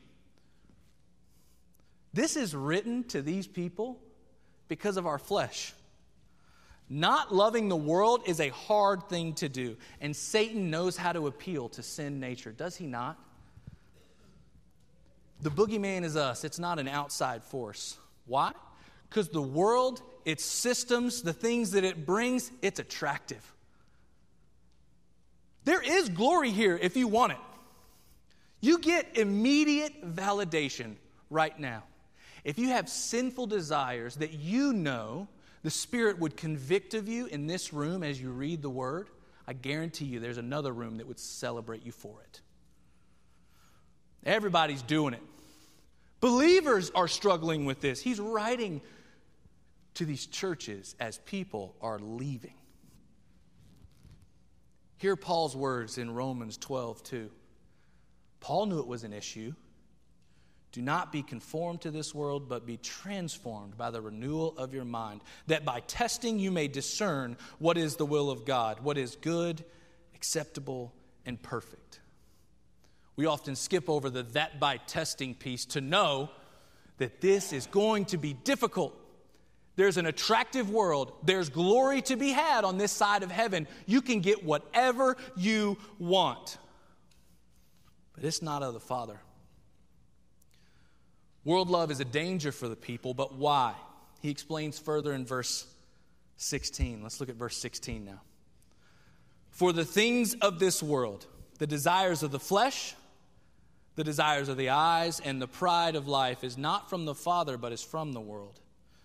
This 2.14 2.36
is 2.36 2.54
written 2.54 3.04
to 3.04 3.22
these 3.22 3.46
people 3.46 3.98
because 4.68 4.96
of 4.96 5.06
our 5.06 5.18
flesh. 5.18 5.72
Not 6.88 7.34
loving 7.34 7.68
the 7.68 7.76
world 7.76 8.22
is 8.26 8.38
a 8.38 8.50
hard 8.50 9.08
thing 9.08 9.32
to 9.34 9.48
do, 9.48 9.76
and 10.00 10.14
Satan 10.14 10.70
knows 10.70 10.96
how 10.96 11.12
to 11.12 11.26
appeal 11.26 11.70
to 11.70 11.82
sin 11.82 12.20
nature, 12.20 12.52
does 12.52 12.76
he 12.76 12.86
not? 12.86 13.18
The 15.40 15.50
boogeyman 15.50 16.04
is 16.04 16.16
us, 16.16 16.44
it's 16.44 16.58
not 16.58 16.78
an 16.78 16.88
outside 16.88 17.42
force. 17.42 17.96
Why? 18.26 18.52
Because 19.12 19.28
the 19.28 19.42
world, 19.42 20.00
its 20.24 20.42
systems, 20.42 21.20
the 21.20 21.34
things 21.34 21.72
that 21.72 21.84
it 21.84 22.06
brings, 22.06 22.50
it's 22.62 22.80
attractive. 22.80 23.52
There 25.64 25.82
is 25.82 26.08
glory 26.08 26.50
here 26.50 26.78
if 26.80 26.96
you 26.96 27.08
want 27.08 27.32
it. 27.32 27.38
You 28.62 28.78
get 28.78 29.18
immediate 29.18 30.16
validation 30.16 30.94
right 31.28 31.58
now. 31.60 31.82
If 32.42 32.58
you 32.58 32.68
have 32.68 32.88
sinful 32.88 33.48
desires 33.48 34.16
that 34.16 34.32
you 34.32 34.72
know 34.72 35.28
the 35.62 35.70
Spirit 35.70 36.18
would 36.18 36.34
convict 36.34 36.94
of 36.94 37.06
you 37.06 37.26
in 37.26 37.46
this 37.46 37.74
room 37.74 38.02
as 38.02 38.18
you 38.18 38.30
read 38.30 38.62
the 38.62 38.70
Word, 38.70 39.10
I 39.46 39.52
guarantee 39.52 40.06
you 40.06 40.20
there's 40.20 40.38
another 40.38 40.72
room 40.72 40.96
that 40.96 41.06
would 41.06 41.20
celebrate 41.20 41.84
you 41.84 41.92
for 41.92 42.14
it. 42.22 42.40
Everybody's 44.24 44.80
doing 44.80 45.12
it. 45.12 45.22
Believers 46.20 46.90
are 46.94 47.08
struggling 47.08 47.66
with 47.66 47.82
this. 47.82 48.00
He's 48.00 48.18
writing 48.18 48.80
to 49.94 50.04
these 50.04 50.26
churches 50.26 50.94
as 50.98 51.18
people 51.18 51.74
are 51.80 51.98
leaving. 51.98 52.54
Hear 54.96 55.16
Paul's 55.16 55.56
words 55.56 55.98
in 55.98 56.14
Romans 56.14 56.56
12, 56.56 57.02
2. 57.02 57.30
Paul 58.40 58.66
knew 58.66 58.78
it 58.78 58.86
was 58.86 59.04
an 59.04 59.12
issue. 59.12 59.52
Do 60.70 60.80
not 60.80 61.12
be 61.12 61.22
conformed 61.22 61.82
to 61.82 61.90
this 61.90 62.14
world, 62.14 62.48
but 62.48 62.66
be 62.66 62.78
transformed 62.78 63.76
by 63.76 63.90
the 63.90 64.00
renewal 64.00 64.56
of 64.56 64.72
your 64.72 64.84
mind, 64.84 65.20
that 65.46 65.64
by 65.64 65.80
testing 65.80 66.38
you 66.38 66.50
may 66.50 66.66
discern 66.66 67.36
what 67.58 67.76
is 67.76 67.96
the 67.96 68.06
will 68.06 68.30
of 68.30 68.46
God, 68.46 68.80
what 68.80 68.96
is 68.96 69.16
good, 69.16 69.64
acceptable, 70.14 70.94
and 71.26 71.40
perfect. 71.42 72.00
We 73.16 73.26
often 73.26 73.54
skip 73.54 73.90
over 73.90 74.08
the 74.08 74.22
that 74.22 74.58
by 74.58 74.78
testing 74.78 75.34
piece 75.34 75.66
to 75.66 75.80
know 75.80 76.30
that 76.98 77.20
this 77.20 77.52
is 77.52 77.66
going 77.66 78.06
to 78.06 78.16
be 78.16 78.32
difficult. 78.32 78.96
There's 79.76 79.96
an 79.96 80.06
attractive 80.06 80.70
world. 80.70 81.12
There's 81.22 81.48
glory 81.48 82.02
to 82.02 82.16
be 82.16 82.30
had 82.30 82.64
on 82.64 82.78
this 82.78 82.92
side 82.92 83.22
of 83.22 83.30
heaven. 83.30 83.66
You 83.86 84.02
can 84.02 84.20
get 84.20 84.44
whatever 84.44 85.16
you 85.36 85.78
want. 85.98 86.58
But 88.14 88.24
it's 88.24 88.42
not 88.42 88.62
of 88.62 88.74
the 88.74 88.80
Father. 88.80 89.18
World 91.44 91.70
love 91.70 91.90
is 91.90 92.00
a 92.00 92.04
danger 92.04 92.52
for 92.52 92.68
the 92.68 92.76
people, 92.76 93.14
but 93.14 93.34
why? 93.34 93.74
He 94.20 94.30
explains 94.30 94.78
further 94.78 95.12
in 95.12 95.24
verse 95.24 95.66
16. 96.36 97.02
Let's 97.02 97.18
look 97.18 97.28
at 97.28 97.34
verse 97.36 97.56
16 97.56 98.04
now. 98.04 98.20
For 99.50 99.72
the 99.72 99.84
things 99.84 100.34
of 100.34 100.58
this 100.58 100.82
world, 100.82 101.26
the 101.58 101.66
desires 101.66 102.22
of 102.22 102.30
the 102.30 102.38
flesh, 102.38 102.94
the 103.96 104.04
desires 104.04 104.48
of 104.48 104.56
the 104.56 104.70
eyes, 104.70 105.20
and 105.20 105.42
the 105.42 105.48
pride 105.48 105.96
of 105.96 106.08
life 106.08 106.44
is 106.44 106.56
not 106.56 106.88
from 106.88 107.04
the 107.04 107.14
Father, 107.14 107.56
but 107.58 107.72
is 107.72 107.82
from 107.82 108.12
the 108.12 108.20
world. 108.20 108.60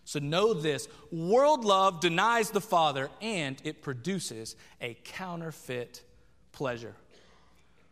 So 0.07 0.19
know 0.19 0.53
this 0.53 0.87
world 1.11 1.65
love 1.65 1.99
denies 1.99 2.49
the 2.51 2.61
Father, 2.61 3.09
and 3.21 3.61
it 3.65 3.81
produces 3.81 4.55
a 4.79 4.93
counterfeit 5.03 6.01
pleasure. 6.53 6.95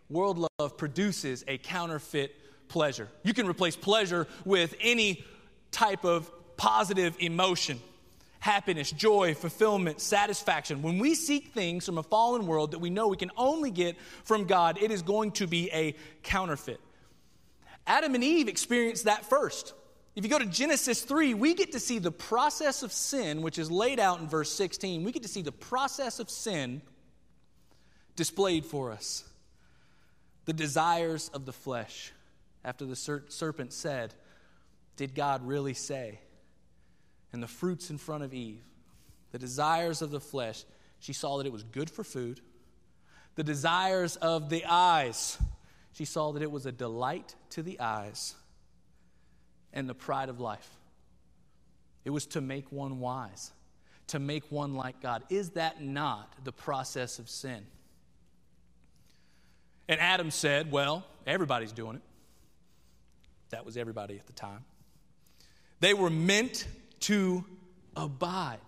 World 0.10 0.48
love 0.58 0.78
produces 0.78 1.44
a 1.46 1.58
counterfeit 1.58 2.34
pleasure. 2.70 3.10
You 3.24 3.34
can 3.34 3.46
replace 3.50 3.76
pleasure 3.76 4.28
with 4.46 4.76
any 4.80 5.26
type 5.72 6.06
of 6.06 6.32
positive 6.56 7.18
emotion 7.20 7.82
happiness, 8.40 8.92
joy, 8.92 9.34
fulfillment, 9.34 10.00
satisfaction. 10.00 10.82
When 10.84 11.00
we 11.00 11.16
seek 11.16 11.50
things 11.50 11.86
from 11.86 11.98
a 11.98 12.04
fallen 12.04 12.48
world 12.48 12.72
that 12.72 12.80
we 12.80 12.90
know 12.92 13.10
we 13.10 13.18
can 13.18 13.32
only 13.36 13.72
get 13.72 13.98
from 14.24 14.46
God, 14.46 14.78
it 14.82 14.90
is 14.90 15.02
going 15.02 15.32
to 15.32 15.48
be 15.48 15.70
a 15.74 15.96
counterfeit. 16.24 16.80
Adam 17.86 18.16
and 18.16 18.24
Eve 18.24 18.48
experienced 18.48 19.04
that 19.04 19.26
first. 19.26 19.74
If 20.16 20.24
you 20.24 20.30
go 20.30 20.40
to 20.40 20.46
Genesis 20.46 21.02
3, 21.02 21.34
we 21.34 21.54
get 21.54 21.74
to 21.74 21.80
see 21.80 22.00
the 22.00 22.12
process 22.12 22.84
of 22.84 22.94
sin, 22.94 23.42
which 23.42 23.60
is 23.60 23.70
laid 23.70 24.00
out 24.00 24.22
in 24.22 24.30
verse 24.30 24.52
16. 24.52 25.04
We 25.04 25.12
get 25.12 25.24
to 25.24 25.30
see 25.30 25.42
the 25.42 25.52
process 25.52 26.20
of 26.20 26.30
sin 26.30 26.82
displayed 28.16 28.66
for 28.66 28.92
us. 28.92 29.26
The 30.46 30.54
desires 30.54 31.30
of 31.34 31.46
the 31.46 31.52
flesh 31.52 32.14
after 32.64 32.86
the 32.86 32.96
serpent 32.96 33.74
said, 33.74 34.14
Did 34.96 35.16
God 35.16 35.46
really 35.46 35.74
say? 35.74 36.20
And 37.34 37.44
the 37.44 37.48
fruits 37.48 37.90
in 37.90 37.98
front 37.98 38.24
of 38.24 38.34
Eve, 38.34 38.64
the 39.34 39.40
desires 39.40 40.02
of 40.02 40.12
the 40.12 40.22
flesh, 40.22 40.64
she 41.00 41.12
saw 41.12 41.38
that 41.40 41.46
it 41.46 41.52
was 41.52 41.64
good 41.64 41.90
for 41.90 42.06
food. 42.06 42.40
The 43.36 43.44
desires 43.44 44.16
of 44.16 44.50
the 44.50 44.64
eyes, 44.66 45.38
she 45.92 46.06
saw 46.06 46.32
that 46.32 46.42
it 46.42 46.52
was 46.52 46.66
a 46.66 46.72
delight 46.72 47.36
to 47.50 47.62
the 47.62 47.82
eyes. 47.82 48.36
And 49.76 49.88
the 49.88 49.94
pride 49.94 50.30
of 50.30 50.40
life, 50.40 50.70
it 52.06 52.10
was 52.10 52.26
to 52.28 52.42
make 52.42 52.72
one 52.72 53.00
wise, 53.00 53.52
to 54.08 54.20
make 54.20 54.52
one 54.52 54.74
like 54.74 55.02
God. 55.02 55.24
Is 55.30 55.52
that 55.52 55.84
not 55.84 56.34
the 56.44 56.52
process 56.52 57.20
of 57.20 57.30
sin? 57.30 57.66
And 59.88 60.00
Adam 60.00 60.32
said, 60.32 60.72
Well, 60.72 61.06
everybody's 61.28 61.72
doing 61.72 61.98
it. 61.98 62.02
That 63.50 63.66
was 63.66 63.78
everybody 63.78 64.18
at 64.18 64.26
the 64.26 64.34
time. 64.34 64.64
They 65.80 65.94
were 65.94 66.10
meant 66.10 66.68
to 67.02 67.46
abide. 67.96 68.60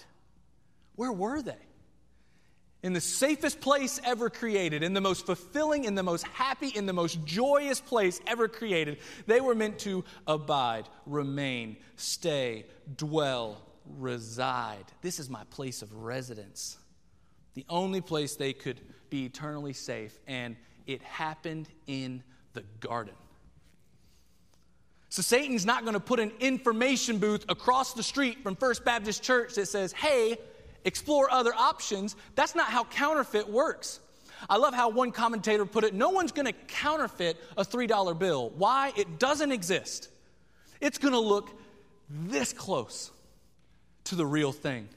Where 0.95 1.11
were 1.11 1.41
they? 1.41 1.66
In 2.83 2.93
the 2.93 3.01
safest 3.01 3.59
place 3.59 3.99
ever 4.03 4.29
created, 4.29 4.83
in 4.83 4.93
the 4.93 5.01
most 5.01 5.25
fulfilling, 5.25 5.85
in 5.85 5.95
the 5.95 6.03
most 6.03 6.25
happy, 6.27 6.67
in 6.67 6.85
the 6.85 6.93
most 6.93 7.25
joyous 7.25 7.79
place 7.79 8.21
ever 8.27 8.47
created, 8.47 8.99
they 9.25 9.41
were 9.41 9.55
meant 9.55 9.79
to 9.79 10.05
abide, 10.27 10.87
remain, 11.05 11.77
stay, 11.95 12.65
dwell, 12.95 13.61
reside. 13.97 14.85
This 15.01 15.19
is 15.19 15.29
my 15.29 15.43
place 15.49 15.81
of 15.81 15.91
residence. 15.93 16.77
The 17.55 17.65
only 17.67 18.01
place 18.01 18.35
they 18.35 18.53
could 18.53 18.79
be 19.09 19.25
eternally 19.25 19.73
safe, 19.73 20.19
and 20.27 20.55
it 20.85 21.01
happened 21.01 21.67
in 21.87 22.21
the 22.53 22.63
garden. 22.79 23.15
So 25.09 25.23
Satan's 25.23 25.65
not 25.65 25.81
going 25.81 25.93
to 25.93 25.99
put 25.99 26.19
an 26.19 26.31
information 26.39 27.17
booth 27.17 27.45
across 27.49 27.93
the 27.93 28.03
street 28.03 28.43
from 28.43 28.55
First 28.55 28.85
Baptist 28.85 29.23
Church 29.23 29.55
that 29.55 29.67
says, 29.67 29.93
hey, 29.93 30.37
explore 30.87 31.29
other 31.29 31.53
options. 31.53 32.15
That's 32.35 32.55
not 32.55 32.67
how 32.67 32.85
counterfeit 32.85 33.47
works. 33.49 33.99
I 34.49 34.57
love 34.57 34.73
how 34.73 34.89
one 34.89 35.11
commentator 35.11 35.65
put 35.65 35.83
it 35.83 35.93
no 35.93 36.09
one's 36.09 36.31
going 36.31 36.45
to 36.45 36.53
counterfeit 36.53 37.37
a 37.57 37.63
$3 37.63 38.17
bill. 38.17 38.51
Why? 38.51 38.93
It 38.95 39.19
doesn't 39.19 39.51
exist. 39.51 40.09
It's 40.79 40.97
going 40.97 41.13
to 41.13 41.19
look 41.19 41.49
this 42.09 42.53
close 42.53 43.11
to 44.05 44.15
the 44.15 44.25
real 44.25 44.51
thing. 44.51 44.87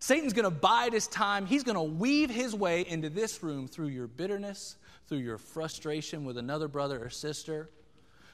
Satan's 0.00 0.32
going 0.32 0.44
to 0.44 0.50
bide 0.50 0.92
his 0.92 1.06
time. 1.06 1.46
He's 1.46 1.62
going 1.62 1.76
to 1.76 1.82
weave 1.82 2.30
his 2.30 2.54
way 2.54 2.86
into 2.86 3.08
this 3.08 3.42
room 3.42 3.68
through 3.68 3.88
your 3.88 4.06
bitterness, 4.06 4.76
through 5.08 5.18
your 5.18 5.38
frustration 5.38 6.24
with 6.24 6.36
another 6.36 6.68
brother 6.68 7.02
or 7.04 7.10
sister, 7.10 7.70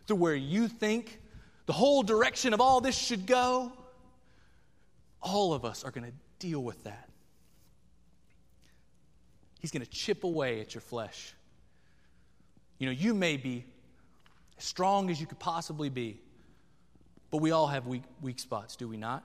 through 0.07 0.17
where 0.17 0.35
you 0.35 0.69
think 0.69 1.21
the 1.67 1.73
whole 1.73 2.03
direction 2.03 2.55
of 2.55 2.61
all 2.61 2.81
this 2.81 2.97
should 2.97 3.27
go, 3.27 3.73
all 5.21 5.53
of 5.53 5.65
us 5.65 5.85
are 5.85 5.91
going 5.91 6.07
to 6.07 6.13
deal 6.39 6.63
with 6.63 6.85
that. 6.85 7.09
He's 9.61 9.71
going 9.71 9.85
to 9.85 9.91
chip 9.91 10.25
away 10.25 10.61
at 10.61 10.75
your 10.75 10.81
flesh. 10.81 11.35
You 12.79 12.87
know, 12.87 12.93
you 12.93 13.15
may 13.15 13.37
be 13.37 13.65
as 14.59 14.65
strong 14.65 15.11
as 15.11 15.21
you 15.21 15.27
could 15.27 15.39
possibly 15.39 15.89
be, 15.89 16.21
but 17.31 17.39
we 17.39 17.51
all 17.51 17.67
have 17.67 17.87
weak, 17.87 18.03
weak 18.21 18.39
spots, 18.39 18.77
do 18.77 18.87
we 18.87 18.97
not? 18.97 19.25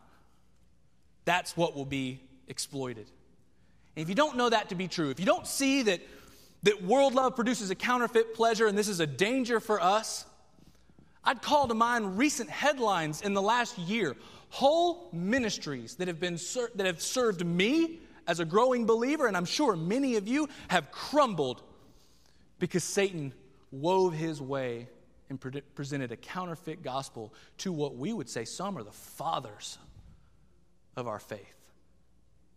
That's 1.25 1.55
what 1.55 1.75
will 1.75 1.85
be 1.85 2.21
exploited. 2.47 3.07
And 3.95 4.03
if 4.03 4.09
you 4.09 4.15
don't 4.15 4.37
know 4.37 4.49
that 4.49 4.69
to 4.69 4.75
be 4.75 4.87
true, 4.87 5.09
if 5.09 5.19
you 5.19 5.25
don't 5.25 5.45
see 5.45 5.83
that, 5.83 6.01
that 6.63 6.83
world 6.83 7.13
love 7.13 7.35
produces 7.35 7.69
a 7.69 7.75
counterfeit 7.75 8.33
pleasure 8.33 8.67
and 8.67 8.77
this 8.77 8.87
is 8.87 8.99
a 8.99 9.07
danger 9.07 9.59
for 9.59 9.81
us, 9.81 10.25
I'd 11.23 11.41
call 11.41 11.67
to 11.67 11.75
mind 11.75 12.17
recent 12.17 12.49
headlines 12.49 13.21
in 13.21 13.33
the 13.33 13.41
last 13.41 13.77
year. 13.77 14.15
Whole 14.51 15.09
ministries 15.13 15.95
that 15.95 16.07
have, 16.07 16.19
been 16.19 16.37
ser- 16.37 16.69
that 16.75 16.85
have 16.85 17.01
served 17.01 17.43
me 17.43 17.99
as 18.27 18.39
a 18.39 18.45
growing 18.45 18.85
believer, 18.85 19.25
and 19.25 19.35
I'm 19.35 19.45
sure 19.45 19.75
many 19.75 20.17
of 20.17 20.27
you 20.27 20.47
have 20.67 20.91
crumbled 20.91 21.63
because 22.59 22.83
Satan 22.83 23.33
wove 23.71 24.13
his 24.13 24.41
way 24.41 24.87
and 25.29 25.39
pre- 25.39 25.61
presented 25.73 26.11
a 26.11 26.17
counterfeit 26.17 26.83
gospel 26.83 27.33
to 27.59 27.71
what 27.71 27.95
we 27.95 28.11
would 28.11 28.29
say 28.29 28.43
some 28.43 28.77
are 28.77 28.83
the 28.83 28.91
fathers 28.91 29.77
of 30.97 31.07
our 31.07 31.19
faith. 31.19 31.55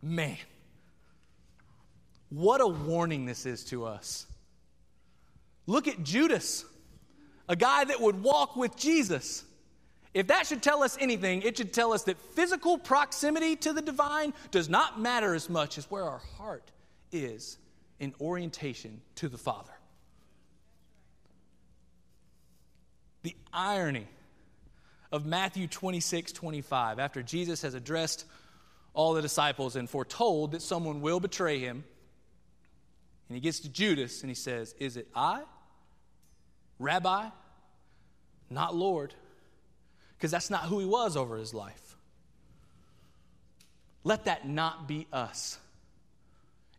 Man, 0.03 0.37
what 2.29 2.61
a 2.61 2.67
warning 2.67 3.25
this 3.25 3.47
is 3.47 3.65
to 3.67 3.85
us. 3.85 4.27
Look 5.67 5.87
at 5.87 6.03
Judas, 6.03 6.65
a 7.49 7.55
guy 7.55 7.85
that 7.85 8.01
would 8.01 8.21
walk 8.21 8.57
with 8.57 8.77
Jesus. 8.77 9.45
If 10.15 10.29
that 10.29 10.47
should 10.47 10.63
tell 10.63 10.85
us 10.85 10.97
anything, 11.01 11.43
it 11.43 11.57
should 11.57 11.73
tell 11.73 11.93
us 11.93 12.05
that 12.05 12.19
physical 12.19 12.79
proximity 12.79 13.57
to 13.57 13.73
the 13.73 13.83
divine 13.83 14.33
does 14.53 14.69
not 14.69 15.01
matter 15.01 15.35
as 15.35 15.51
much 15.51 15.77
as 15.77 15.91
where 15.91 16.05
our 16.05 16.23
heart 16.39 16.71
is 17.11 17.59
in 17.99 18.15
orientation 18.21 19.01
to 19.17 19.29
the 19.29 19.37
Father. 19.37 19.73
The 23.23 23.35
irony 23.53 24.07
of 25.11 25.27
Matthew 25.27 25.67
26, 25.67 26.31
25, 26.33 27.01
after 27.01 27.23
Jesus 27.23 27.63
has 27.63 27.75
addressed 27.75 28.25
all 28.93 29.15
the 29.15 29.23
disciples 29.23 29.75
and 29.75 29.91
foretold 29.91 30.53
that 30.53 30.63
someone 30.63 31.01
will 31.01 31.19
betray 31.19 31.59
him, 31.59 31.83
and 33.29 33.35
he 33.35 33.41
gets 33.41 33.61
to 33.61 33.69
Judas 33.69 34.21
and 34.21 34.31
he 34.31 34.35
says, 34.35 34.75
Is 34.79 34.97
it 34.97 35.09
I, 35.15 35.43
Rabbi, 36.79 37.29
not 38.51 38.77
Lord? 38.77 39.15
Because 40.25 40.33
that's 40.33 40.49
not 40.49 40.63
who 40.63 40.79
he 40.79 40.87
was 40.87 41.19
over 41.19 41.37
his 41.37 41.53
life. 41.53 41.99
Let 44.05 44.25
that 44.25 44.49
not 44.49 44.89
be 44.89 45.07
us. 45.13 45.59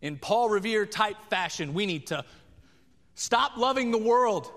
In 0.01 0.17
Paul 0.17 0.49
Revere 0.49 0.87
type 0.87 1.17
fashion, 1.29 1.75
we 1.75 1.85
need 1.85 2.07
to 2.07 2.25
stop 3.13 3.55
loving 3.55 3.91
the 3.91 3.99
world 3.99 4.51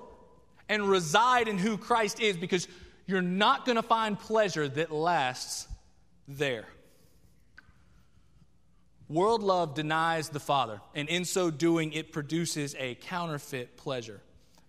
and 0.70 0.88
reside 0.88 1.48
in 1.48 1.58
who 1.58 1.76
Christ 1.76 2.18
is 2.18 2.38
because 2.38 2.66
you're 3.06 3.20
not 3.20 3.66
going 3.66 3.76
to 3.76 3.82
find 3.82 4.18
pleasure 4.18 4.66
that 4.66 4.90
lasts 4.90 5.68
there. 6.26 6.64
World 9.06 9.42
love 9.42 9.74
denies 9.74 10.30
the 10.30 10.40
Father, 10.40 10.80
and 10.94 11.10
in 11.10 11.26
so 11.26 11.50
doing, 11.50 11.92
it 11.92 12.10
produces 12.10 12.74
a 12.78 12.94
counterfeit 12.94 13.76
pleasure. 13.76 14.22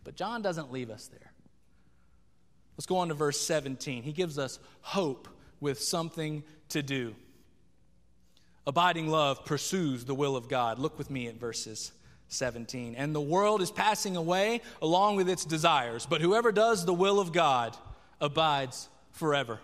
But 0.03 0.17
John 0.17 0.41
doesn't 0.41 0.73
leave 0.73 0.89
us 0.89 1.07
there. 1.07 1.28
Let's 2.79 2.85
go 2.85 2.99
on 2.99 3.09
to 3.09 3.13
verse 3.13 3.37
17. 3.41 4.03
He 4.03 4.13
gives 4.13 4.39
us 4.39 4.57
hope 4.79 5.27
with 5.59 5.81
something 5.81 6.45
to 6.69 6.81
do. 6.81 7.13
Abiding 8.65 9.09
love 9.09 9.43
pursues 9.43 10.05
the 10.05 10.15
will 10.15 10.37
of 10.37 10.47
God. 10.47 10.79
Look 10.79 10.97
with 10.97 11.09
me 11.09 11.27
at 11.27 11.35
verses 11.35 11.91
17. 12.29 12.95
And 12.95 13.13
the 13.13 13.19
world 13.19 13.61
is 13.61 13.69
passing 13.69 14.15
away 14.15 14.61
along 14.81 15.17
with 15.17 15.27
its 15.27 15.43
desires, 15.43 16.07
but 16.09 16.21
whoever 16.21 16.53
does 16.53 16.85
the 16.85 16.93
will 16.93 17.19
of 17.19 17.33
God 17.33 17.75
abides 18.21 18.87
forever. 19.11 19.59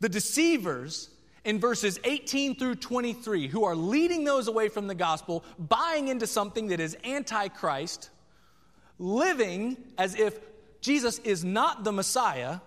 The 0.00 0.08
deceivers 0.08 1.10
in 1.44 1.60
verses 1.60 2.00
18 2.04 2.54
through 2.54 2.76
23 2.76 3.48
who 3.48 3.64
are 3.64 3.76
leading 3.76 4.24
those 4.24 4.48
away 4.48 4.70
from 4.70 4.86
the 4.86 4.94
gospel, 4.94 5.44
buying 5.58 6.08
into 6.08 6.26
something 6.26 6.68
that 6.68 6.80
is 6.80 6.96
antichrist, 7.04 8.08
living 8.98 9.76
as 9.98 10.18
if 10.18 10.47
Jesus 10.80 11.18
is 11.20 11.44
not 11.44 11.84
the 11.84 11.92
Messiah, 11.92 12.60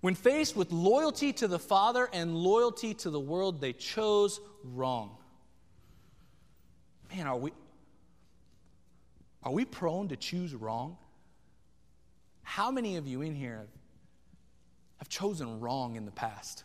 when 0.00 0.14
faced 0.14 0.56
with 0.56 0.72
loyalty 0.72 1.32
to 1.34 1.48
the 1.48 1.58
Father 1.58 2.08
and 2.12 2.36
loyalty 2.36 2.94
to 2.94 3.10
the 3.10 3.20
world, 3.20 3.60
they 3.60 3.72
chose 3.72 4.40
wrong 4.62 5.16
man, 7.16 7.26
are 7.26 7.36
we, 7.36 7.52
are 9.42 9.52
we 9.52 9.64
prone 9.64 10.08
to 10.08 10.16
choose 10.16 10.54
wrong? 10.54 10.96
How 12.42 12.70
many 12.70 12.96
of 12.96 13.06
you 13.06 13.22
in 13.22 13.34
here 13.34 13.58
have, 13.58 13.68
have 14.98 15.08
chosen 15.08 15.60
wrong 15.60 15.96
in 15.96 16.04
the 16.04 16.10
past? 16.10 16.64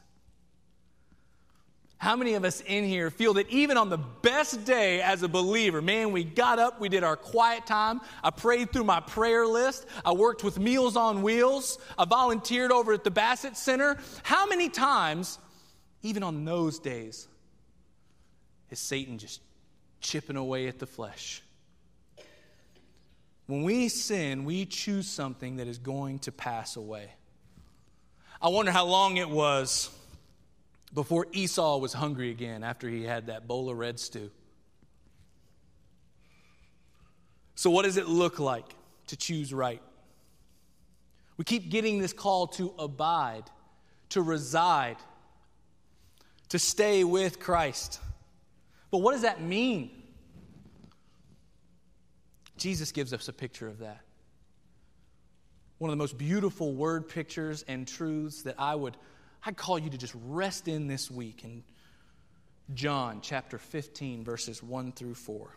How 2.00 2.16
many 2.16 2.36
of 2.36 2.46
us 2.46 2.62
in 2.62 2.86
here 2.86 3.12
feel 3.12 3.34
that 3.34 3.50
even 3.50 3.76
on 3.78 3.90
the 3.90 3.98
best 3.98 4.64
day 4.64 5.02
as 5.02 5.22
a 5.22 5.28
believer, 5.28 5.82
man, 5.82 6.14
we 6.14 6.24
got 6.24 6.58
up, 6.58 6.80
we 6.80 6.88
did 6.88 7.04
our 7.04 7.18
quiet 7.18 7.68
time, 7.68 8.00
I 8.24 8.30
prayed 8.30 8.72
through 8.72 8.86
my 8.86 9.02
prayer 9.02 9.46
list, 9.46 9.86
I 10.06 10.14
worked 10.14 10.42
with 10.42 10.58
Meals 10.58 10.96
on 10.96 11.22
Wheels, 11.22 11.78
I 11.98 12.06
volunteered 12.06 12.72
over 12.72 12.94
at 12.94 13.04
the 13.04 13.12
Bassett 13.12 13.58
Center. 13.58 13.98
How 14.24 14.48
many 14.48 14.70
times, 14.70 15.40
even 16.02 16.24
on 16.24 16.46
those 16.46 16.80
days, 16.80 17.28
is 18.70 18.80
Satan 18.80 19.18
just 19.18 19.42
chipping 20.00 20.38
away 20.38 20.70
at 20.70 20.80
the 20.80 20.88
flesh. 20.88 21.42
When 23.48 23.64
we 23.64 23.90
sin, 23.90 24.46
we 24.46 24.66
choose 24.66 25.08
something 25.08 25.58
that 25.58 25.68
is 25.68 25.80
going 25.80 26.20
to 26.20 26.32
pass 26.32 26.78
away. 26.78 27.12
I 28.42 28.48
wonder 28.48 28.72
how 28.72 28.86
long 28.86 29.18
it 29.18 29.30
was 29.30 29.90
before 30.94 31.28
Esau 31.32 31.78
was 31.78 31.94
hungry 31.94 32.32
again 32.32 32.64
after 32.64 32.90
he 32.90 33.04
had 33.04 33.28
that 33.28 33.48
bowl 33.48 33.70
of 33.70 33.78
red 33.78 34.00
stew. 34.00 34.32
So, 37.56 37.70
what 37.70 37.84
does 37.84 37.98
it 37.98 38.08
look 38.08 38.40
like 38.40 38.66
to 39.08 39.18
choose 39.18 39.54
right? 39.54 39.82
We 41.38 41.46
keep 41.46 41.70
getting 41.70 42.00
this 42.00 42.14
call 42.14 42.48
to 42.48 42.74
abide, 42.80 43.44
to 44.10 44.22
reside, 44.22 44.98
to 46.50 46.60
stay 46.60 47.04
with 47.04 47.40
Christ. 47.40 48.00
But 48.92 49.00
what 49.00 49.14
does 49.14 49.22
that 49.22 49.42
mean? 49.42 49.92
Jesus 52.58 52.92
gives 52.92 53.14
us 53.14 53.28
a 53.28 53.34
picture 53.34 53.68
of 53.68 53.80
that. 53.80 54.02
One 55.78 55.90
of 55.90 55.94
the 55.94 56.02
most 56.02 56.18
beautiful 56.18 56.74
word 56.74 57.08
pictures 57.08 57.64
and 57.68 57.88
truths 57.88 58.42
that 58.44 58.56
I 58.58 58.76
would 58.76 58.98
I'd 59.46 59.58
call 59.58 59.80
you 59.80 59.90
to 59.90 59.98
just 59.98 60.16
rest 60.26 60.68
in 60.68 60.88
this 60.88 61.10
week 61.10 61.44
in 61.44 61.64
John 62.74 63.22
chapter 63.22 63.58
15 63.58 64.24
verses 64.24 64.62
1 64.62 64.92
through 64.92 65.16
4. 65.16 65.56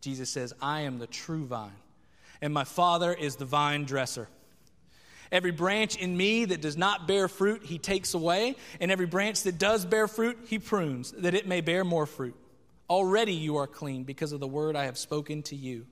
Jesus 0.00 0.30
says, 0.30 0.52
"I 0.60 0.82
am 0.82 0.98
the 0.98 1.06
true 1.06 1.46
vine, 1.46 1.80
and 2.40 2.54
my 2.54 2.64
Father 2.64 3.12
is 3.12 3.36
the 3.36 3.44
vine 3.44 3.84
dresser." 3.84 4.28
Every 5.30 5.50
branch 5.50 5.96
in 5.96 6.16
me 6.16 6.46
that 6.46 6.62
does 6.62 6.76
not 6.76 7.06
bear 7.06 7.28
fruit, 7.28 7.64
he 7.64 7.78
takes 7.78 8.14
away, 8.14 8.56
and 8.80 8.90
every 8.90 9.06
branch 9.06 9.42
that 9.42 9.58
does 9.58 9.84
bear 9.84 10.08
fruit, 10.08 10.38
he 10.46 10.58
prunes, 10.58 11.12
that 11.12 11.34
it 11.34 11.46
may 11.46 11.60
bear 11.60 11.84
more 11.84 12.06
fruit. 12.06 12.36
Already 12.88 13.34
you 13.34 13.56
are 13.56 13.66
clean 13.66 14.04
because 14.04 14.32
of 14.32 14.40
the 14.40 14.48
word 14.48 14.74
I 14.74 14.84
have 14.84 14.96
spoken 14.96 15.42
to 15.44 15.56
you. 15.56 15.86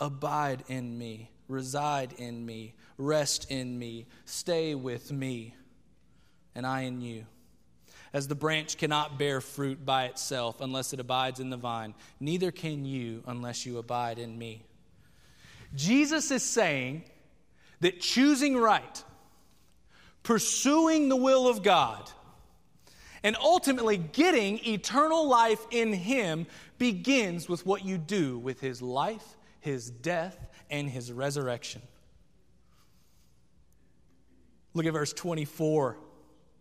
Abide 0.00 0.64
in 0.68 0.96
me, 0.96 1.31
reside 1.48 2.14
in 2.18 2.44
me, 2.44 2.74
rest 2.98 3.50
in 3.50 3.78
me, 3.78 4.06
stay 4.24 4.74
with 4.74 5.12
me, 5.12 5.54
and 6.54 6.66
I 6.66 6.82
in 6.82 7.00
you. 7.00 7.26
As 8.12 8.28
the 8.28 8.34
branch 8.34 8.76
cannot 8.76 9.18
bear 9.18 9.40
fruit 9.40 9.84
by 9.86 10.04
itself 10.04 10.60
unless 10.60 10.92
it 10.92 11.00
abides 11.00 11.40
in 11.40 11.48
the 11.48 11.56
vine, 11.56 11.94
neither 12.20 12.50
can 12.50 12.84
you 12.84 13.22
unless 13.26 13.64
you 13.64 13.78
abide 13.78 14.18
in 14.18 14.38
me. 14.38 14.64
Jesus 15.74 16.30
is 16.30 16.42
saying 16.42 17.04
that 17.80 18.00
choosing 18.00 18.56
right, 18.56 19.02
pursuing 20.22 21.08
the 21.08 21.16
will 21.16 21.48
of 21.48 21.62
God, 21.62 22.10
and 23.22 23.36
ultimately 23.40 23.96
getting 23.96 24.58
eternal 24.66 25.26
life 25.26 25.64
in 25.70 25.92
Him 25.92 26.46
begins 26.78 27.48
with 27.48 27.64
what 27.64 27.84
you 27.84 27.96
do 27.96 28.38
with 28.38 28.60
His 28.60 28.82
life, 28.82 29.36
His 29.62 29.90
death, 29.90 30.38
and 30.70 30.88
His 30.88 31.10
resurrection. 31.10 31.82
Look 34.74 34.86
at 34.86 34.92
verse 34.92 35.12
24 35.12 35.96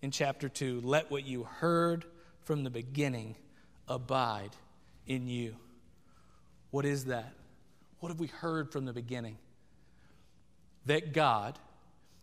in 0.02 0.12
chapter 0.12 0.50
2. 0.50 0.82
Let 0.82 1.12
what 1.12 1.26
you 1.26 1.44
heard 1.44 2.06
from 2.44 2.64
the 2.64 2.70
beginning 2.70 3.36
abide 3.88 4.56
in 5.06 5.28
you. 5.28 5.56
What 6.72 6.86
is 6.86 7.06
that? 7.06 7.34
What 8.00 8.10
have 8.10 8.20
we 8.20 8.28
heard 8.28 8.72
from 8.72 8.86
the 8.86 8.94
beginning? 8.94 9.38
that 10.86 11.14
God, 11.14 11.60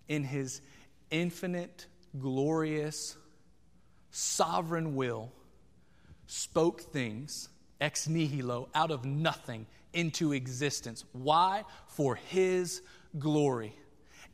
in 0.09 0.25
his 0.25 0.61
infinite, 1.11 1.87
glorious, 2.19 3.17
sovereign 4.11 4.95
will, 4.95 5.33
spoke 6.27 6.81
things 6.81 7.49
ex 7.81 8.09
nihilo, 8.09 8.69
out 8.75 8.91
of 8.91 9.05
nothing, 9.05 9.67
into 9.99 10.33
existence. 10.33 11.05
Why? 11.13 11.65
For 11.89 12.15
his 12.15 12.83
glory. 13.19 13.75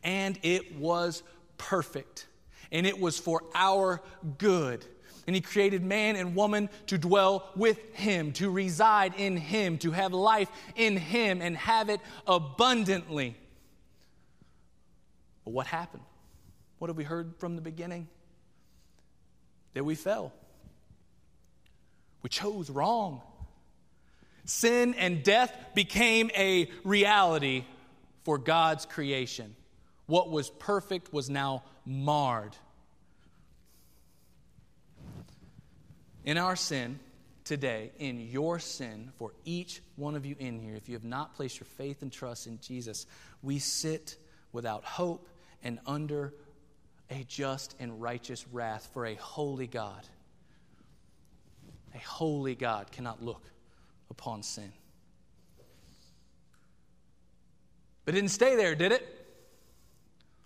And 0.03 0.39
it 0.43 0.77
was 0.77 1.23
perfect. 1.57 2.27
And 2.71 2.87
it 2.87 3.01
was 3.01 3.19
for 3.19 3.43
our 3.55 4.03
good. 4.37 4.85
And 5.27 5.35
he 5.35 5.41
created 5.41 5.83
man 5.83 6.17
and 6.17 6.37
woman 6.37 6.69
to 6.89 6.99
dwell 6.99 7.51
with 7.57 7.79
him, 7.95 8.33
to 8.33 8.51
reside 8.51 9.15
in 9.17 9.39
him, 9.39 9.79
to 9.79 9.91
have 9.91 10.13
life 10.13 10.51
in 10.77 10.99
him, 10.99 11.41
and 11.41 11.57
have 11.57 11.89
it 11.89 12.01
abundantly. 12.27 13.35
But 15.47 15.53
what 15.53 15.67
happened? 15.67 16.03
What 16.79 16.89
have 16.89 16.99
we 16.99 17.05
heard 17.05 17.35
from 17.39 17.57
the 17.57 17.63
beginning? 17.63 18.07
That 19.73 19.85
we 19.85 19.95
fell. 19.95 20.33
We 22.23 22.29
chose 22.29 22.69
wrong. 22.69 23.23
Sin 24.45 24.95
and 24.95 25.23
death 25.23 25.55
became 25.75 26.31
a 26.37 26.71
reality 26.85 27.65
for 28.25 28.39
God's 28.39 28.85
creation. 28.85 29.55
What 30.07 30.31
was 30.31 30.51
perfect 30.51 31.13
was 31.13 31.31
now 31.31 31.63
marred. 31.87 32.57
In 36.25 36.39
our 36.39 36.57
sin 36.57 36.99
today, 37.45 37.93
in 37.99 38.21
your 38.21 38.59
sin, 38.59 39.13
for 39.19 39.33
each 39.45 39.83
one 39.97 40.15
of 40.15 40.25
you 40.25 40.37
in 40.39 40.59
here, 40.59 40.75
if 40.75 40.89
you 40.89 40.95
have 40.95 41.05
not 41.05 41.35
placed 41.35 41.61
your 41.61 41.67
faith 41.67 42.03
and 42.03 42.13
trust 42.13 42.47
in 42.47 42.59
Jesus, 42.61 43.07
we 43.43 43.59
sit 43.59 44.17
without 44.53 44.85
hope 44.85 45.29
and 45.63 45.79
under 45.87 46.35
a 47.11 47.25
just 47.25 47.75
and 47.79 48.01
righteous 48.01 48.47
wrath 48.49 48.89
for 48.93 49.07
a 49.07 49.15
holy 49.15 49.67
God. 49.67 50.03
A 51.95 51.99
holy 51.99 52.55
God 52.55 52.91
cannot 52.91 53.23
look 53.23 53.43
upon 54.11 54.43
sin. 54.43 54.73
But 58.05 58.15
it 58.15 58.21
didn't 58.21 58.33
stay 58.33 58.57
there, 58.57 58.75
did 58.75 58.93
it? 58.93 59.27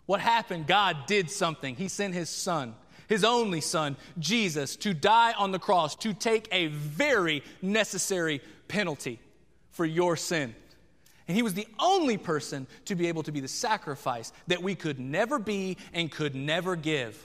What 0.07 0.21
happened? 0.21 0.67
God 0.67 1.07
did 1.07 1.31
something. 1.31 1.75
He 1.75 1.89
sent 1.89 2.15
his 2.15 2.31
son, 2.31 2.75
his 3.09 3.25
only 3.25 3.61
son, 3.61 3.97
Jesus, 4.19 4.77
to 4.77 4.95
die 4.95 5.33
on 5.33 5.51
the 5.51 5.59
cross, 5.59 5.97
to 5.97 6.15
take 6.15 6.49
a 6.51 6.69
very 6.69 7.43
necessary 7.61 8.41
penalty 8.69 9.21
for 9.71 9.85
your 9.85 10.17
sin. 10.17 10.55
And 11.27 11.37
he 11.37 11.43
was 11.43 11.53
the 11.53 11.69
only 11.79 12.17
person 12.17 12.67
to 12.87 12.95
be 12.95 13.09
able 13.09 13.23
to 13.25 13.33
be 13.33 13.41
the 13.41 13.49
sacrifice 13.49 14.33
that 14.47 14.63
we 14.63 14.75
could 14.75 14.99
never 14.99 15.39
be 15.39 15.77
and 15.93 16.11
could 16.11 16.35
never 16.35 16.75
give. 16.75 17.23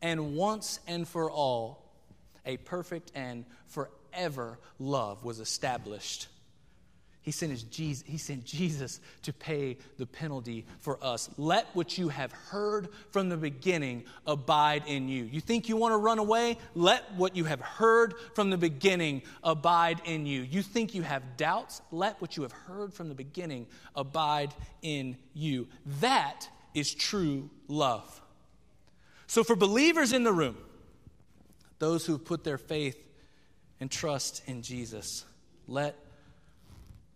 And 0.00 0.36
once 0.36 0.78
and 0.86 1.08
for 1.08 1.28
all, 1.28 1.82
a 2.44 2.58
perfect 2.58 3.10
and 3.14 3.44
forever 3.66 3.95
love 4.78 5.24
was 5.24 5.40
established 5.40 6.28
he 7.26 7.32
sent, 7.32 7.50
his 7.50 7.64
Jesus, 7.64 8.04
he 8.06 8.18
sent 8.18 8.44
Jesus 8.44 9.00
to 9.22 9.32
pay 9.32 9.78
the 9.98 10.06
penalty 10.06 10.64
for 10.78 10.96
us. 11.02 11.28
Let 11.36 11.66
what 11.74 11.98
you 11.98 12.08
have 12.08 12.30
heard 12.30 12.86
from 13.10 13.30
the 13.30 13.36
beginning 13.36 14.04
abide 14.28 14.84
in 14.86 15.08
you. 15.08 15.24
You 15.24 15.40
think 15.40 15.68
you 15.68 15.76
want 15.76 15.90
to 15.90 15.96
run 15.96 16.20
away? 16.20 16.56
Let 16.76 17.14
what 17.16 17.34
you 17.34 17.42
have 17.42 17.60
heard 17.60 18.14
from 18.36 18.50
the 18.50 18.56
beginning 18.56 19.22
abide 19.42 20.02
in 20.04 20.24
you. 20.24 20.42
You 20.42 20.62
think 20.62 20.94
you 20.94 21.02
have 21.02 21.36
doubts? 21.36 21.82
Let 21.90 22.20
what 22.20 22.36
you 22.36 22.44
have 22.44 22.52
heard 22.52 22.94
from 22.94 23.08
the 23.08 23.14
beginning 23.16 23.66
abide 23.96 24.54
in 24.82 25.16
you. 25.34 25.66
That 26.00 26.48
is 26.74 26.94
true 26.94 27.50
love. 27.66 28.22
So, 29.26 29.42
for 29.42 29.56
believers 29.56 30.12
in 30.12 30.22
the 30.22 30.32
room, 30.32 30.58
those 31.80 32.06
who've 32.06 32.24
put 32.24 32.44
their 32.44 32.56
faith 32.56 32.96
and 33.80 33.90
trust 33.90 34.42
in 34.46 34.62
Jesus, 34.62 35.24
let 35.66 35.96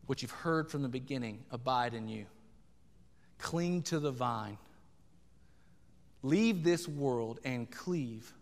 what 0.07 0.23
you've 0.23 0.31
heard 0.31 0.70
from 0.70 0.83
the 0.83 0.88
beginning 0.88 1.38
abide 1.51 1.94
in 1.94 2.09
you. 2.09 2.27
Cling 3.38 3.83
to 3.83 3.99
the 3.99 4.11
vine. 4.11 4.59
Leave 6.23 6.62
this 6.62 6.87
world 6.87 7.40
and 7.44 7.70
cleave 7.70 8.35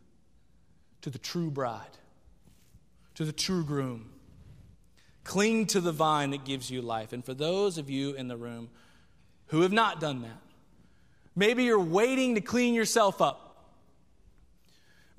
to 1.03 1.11
the 1.11 1.19
true 1.19 1.51
bride, 1.51 1.97
to 3.15 3.25
the 3.25 3.33
true 3.33 3.65
groom. 3.65 4.11
Cling 5.23 5.67
to 5.67 5.81
the 5.81 5.93
vine 5.93 6.31
that 6.31 6.45
gives 6.45 6.71
you 6.71 6.83
life. 6.83 7.13
And 7.13 7.25
for 7.25 7.35
those 7.35 7.79
of 7.79 7.89
you 7.91 8.15
in 8.15 8.29
the 8.29 8.37
room 8.37 8.71
who 9.49 9.61
have 9.61 9.73
not 9.73 10.01
done 10.01 10.23
that, 10.23 10.41
maybe 11.37 11.65
you're 11.65 11.79
waiting 11.79 12.35
to 12.35 12.41
clean 12.41 12.75
yourself 12.75 13.21
up. 13.21 13.48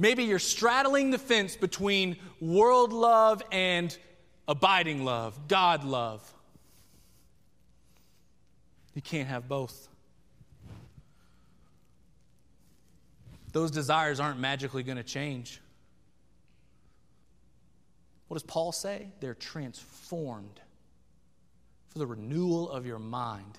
Maybe 0.01 0.23
you're 0.23 0.39
straddling 0.39 1.11
the 1.11 1.17
fence 1.17 1.57
between 1.57 2.15
world 2.39 2.93
love 2.93 3.43
and 3.51 3.95
abiding 4.47 5.03
love, 5.03 5.47
God 5.49 5.83
love. 5.83 6.33
You 8.95 9.01
can't 9.01 9.27
have 9.27 9.47
both. 9.49 9.89
Those 13.51 13.71
desires 13.71 14.19
aren't 14.19 14.39
magically 14.39 14.83
going 14.83 14.97
to 14.97 15.03
change. 15.03 15.59
What 18.27 18.35
does 18.35 18.43
Paul 18.43 18.71
say? 18.71 19.07
They're 19.19 19.33
transformed 19.33 20.61
for 21.89 21.99
the 21.99 22.05
renewal 22.05 22.69
of 22.69 22.85
your 22.85 22.99
mind, 22.99 23.57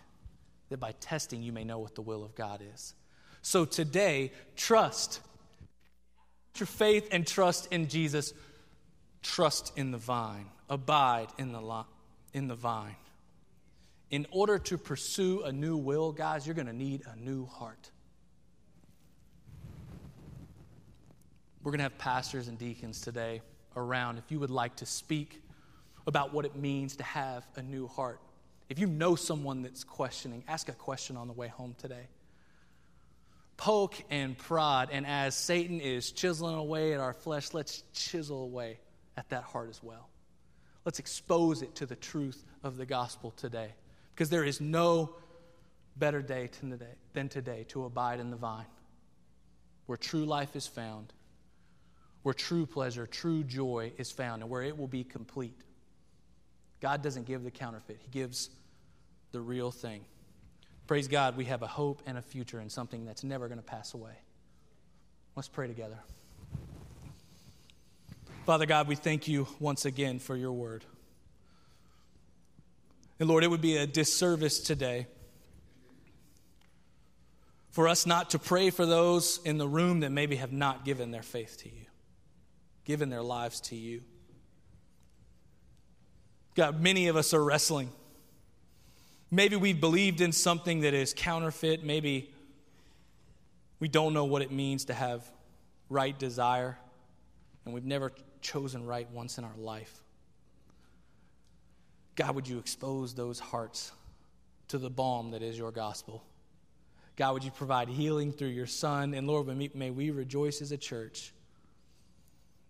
that 0.70 0.79
by 0.79 0.92
testing 1.00 1.42
you 1.42 1.53
may 1.53 1.64
know 1.64 1.81
what 1.81 1.96
the 1.96 2.03
will 2.03 2.24
of 2.24 2.35
God 2.35 2.62
is. 2.74 2.94
So 3.42 3.64
today, 3.64 4.33
trust. 4.57 5.20
Your 6.57 6.67
faith 6.67 7.09
and 7.11 7.27
trust 7.27 7.69
in 7.73 7.89
Jesus. 7.89 8.35
Trust 9.23 9.73
in 9.77 9.91
the 9.91 9.99
vine. 9.99 10.47
Abide 10.69 11.29
in 11.39 11.53
the, 11.53 11.85
in 12.33 12.49
the 12.49 12.55
vine 12.55 12.97
in 14.11 14.27
order 14.33 14.59
to 14.59 14.77
pursue 14.77 15.43
a 15.43 15.53
new 15.53 15.77
will, 15.77 16.13
guys, 16.13 16.47
you're 16.47 16.55
going 16.55 16.67
to 16.67 16.73
need 16.73 17.03
a 17.07 17.17
new 17.17 17.47
heart. 17.47 17.91
We're 21.63 21.71
going 21.71 21.79
to 21.79 21.85
have 21.85 21.99
pastors 21.99 22.49
and 22.49 22.59
deacons 22.59 23.01
today 23.01 23.43
around 23.77 24.19
if 24.19 24.25
you 24.31 24.41
would 24.41 24.51
like 24.51 24.77
to 24.77 24.87
speak 24.87 25.43
about 26.07 26.33
what 26.33 26.45
it 26.45 26.57
means 26.57 26.97
to 26.97 27.05
have 27.05 27.47
a 27.57 27.63
new 27.63 27.87
heart. 27.87 28.21
If 28.69 28.79
you 28.79 28.87
know 28.87 29.15
someone 29.15 29.63
that's 29.63 29.85
questioning, 29.85 30.43
ask 30.49 30.69
a 30.69 30.73
question 30.73 31.17
on 31.17 31.29
the 31.29 31.33
way 31.33 31.49
home 31.49 31.77
today. 31.79 32.09
Poke 33.61 34.03
and 34.09 34.38
prod, 34.38 34.88
and 34.90 35.07
as 35.07 35.35
Satan 35.35 35.83
is 35.83 36.12
chiseling 36.12 36.55
away 36.55 36.94
at 36.94 37.01
our 37.01 37.12
flesh, 37.12 37.53
let's 37.53 37.85
chisel 37.92 38.42
away 38.42 38.79
at 39.18 39.29
that 39.29 39.42
heart 39.42 39.68
as 39.68 39.83
well. 39.83 40.09
Let's 40.87 40.99
expose 40.99 41.61
it 41.61 41.75
to 41.75 41.85
the 41.85 41.94
truth 41.94 42.42
of 42.64 42.79
the 42.79 42.87
gospel 42.87 43.33
today. 43.33 43.75
Because 44.14 44.31
there 44.31 44.44
is 44.44 44.62
no 44.62 45.14
better 45.94 46.23
day 46.23 46.49
than 47.12 47.29
today 47.29 47.66
to 47.68 47.85
abide 47.85 48.18
in 48.18 48.31
the 48.31 48.37
vine, 48.37 48.64
where 49.85 49.99
true 49.99 50.25
life 50.25 50.57
is 50.57 50.66
found, 50.66 51.12
where 52.23 52.33
true 52.33 52.64
pleasure, 52.64 53.07
true 53.07 53.44
joy 53.44 53.92
is 53.99 54.11
found, 54.11 54.40
and 54.40 54.51
where 54.51 54.62
it 54.62 54.79
will 54.79 54.88
be 54.88 55.05
complete. 55.05 55.61
God 56.81 57.03
doesn't 57.03 57.27
give 57.27 57.44
the 57.44 57.51
counterfeit, 57.51 57.99
He 58.01 58.09
gives 58.09 58.49
the 59.33 59.40
real 59.42 59.70
thing. 59.70 60.07
Praise 60.90 61.07
God, 61.07 61.37
we 61.37 61.44
have 61.44 61.62
a 61.62 61.68
hope 61.68 62.03
and 62.05 62.18
a 62.18 62.20
future 62.20 62.59
and 62.59 62.72
something 62.72 63.05
that's 63.05 63.22
never 63.22 63.46
going 63.46 63.61
to 63.61 63.64
pass 63.64 63.94
away. 63.94 64.11
Let's 65.37 65.46
pray 65.46 65.68
together. 65.68 66.00
Father 68.44 68.66
God, 68.66 68.88
we 68.88 68.96
thank 68.96 69.29
you 69.29 69.46
once 69.61 69.85
again 69.85 70.18
for 70.18 70.35
your 70.35 70.50
word. 70.50 70.85
And 73.20 73.29
Lord, 73.29 73.44
it 73.44 73.46
would 73.46 73.61
be 73.61 73.76
a 73.76 73.87
disservice 73.87 74.59
today 74.59 75.07
for 77.70 77.87
us 77.87 78.05
not 78.05 78.31
to 78.31 78.40
pray 78.40 78.70
for 78.70 78.85
those 78.85 79.38
in 79.44 79.59
the 79.59 79.68
room 79.68 80.00
that 80.00 80.11
maybe 80.11 80.35
have 80.35 80.53
not 80.53 80.85
given 80.85 81.12
their 81.12 81.22
faith 81.22 81.57
to 81.59 81.68
you, 81.68 81.87
given 82.85 83.11
their 83.11 83.22
lives 83.22 83.61
to 83.61 83.76
you. 83.76 84.03
God, 86.57 86.81
many 86.81 87.07
of 87.07 87.14
us 87.14 87.33
are 87.33 87.44
wrestling. 87.44 87.92
Maybe 89.31 89.57
we've 89.57 89.81
believed 89.81 90.21
in 90.21 90.33
something 90.33 90.81
that 90.81 90.95
is 90.95 91.14
counterfeit. 91.16 91.85
Maybe 91.85 92.33
we 93.79 93.88
don't 93.88 94.12
know 94.12 94.25
what 94.25 94.43
it 94.43 94.51
means 94.51 94.87
to 94.87 94.95
have 94.95 95.25
right 95.88 96.19
desire, 96.19 96.77
and 97.64 97.73
we've 97.73 97.85
never 97.85 98.12
chosen 98.40 98.87
right 98.87 99.09
once 99.12 99.38
in 99.38 99.45
our 99.45 99.57
life. 99.57 100.01
God, 102.16 102.35
would 102.35 102.49
you 102.49 102.59
expose 102.59 103.14
those 103.14 103.38
hearts 103.38 103.93
to 104.69 104.79
the 104.79 104.90
balm 104.90 105.31
that 105.31 105.43
is 105.43 105.57
your 105.57 105.71
gospel? 105.71 106.25
God, 107.16 107.35
would 107.35 107.45
you 107.45 107.51
provide 107.51 107.88
healing 107.88 108.33
through 108.33 108.49
your 108.49 108.66
Son? 108.66 109.14
And 109.14 109.27
Lord, 109.27 109.47
may 109.75 109.90
we 109.90 110.11
rejoice 110.11 110.61
as 110.61 110.73
a 110.73 110.79
church 110.79 111.33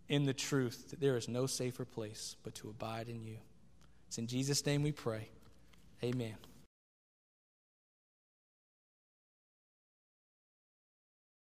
in 0.08 0.24
the 0.24 0.34
truth 0.34 0.90
that 0.90 1.00
there 1.00 1.16
is 1.16 1.28
no 1.28 1.46
safer 1.46 1.84
place 1.84 2.36
but 2.42 2.54
to 2.56 2.68
abide 2.68 3.08
in 3.08 3.22
you. 3.24 3.36
It's 4.08 4.18
in 4.18 4.26
Jesus' 4.26 4.64
name 4.66 4.82
we 4.82 4.92
pray. 4.92 5.28
Amen. 6.02 6.34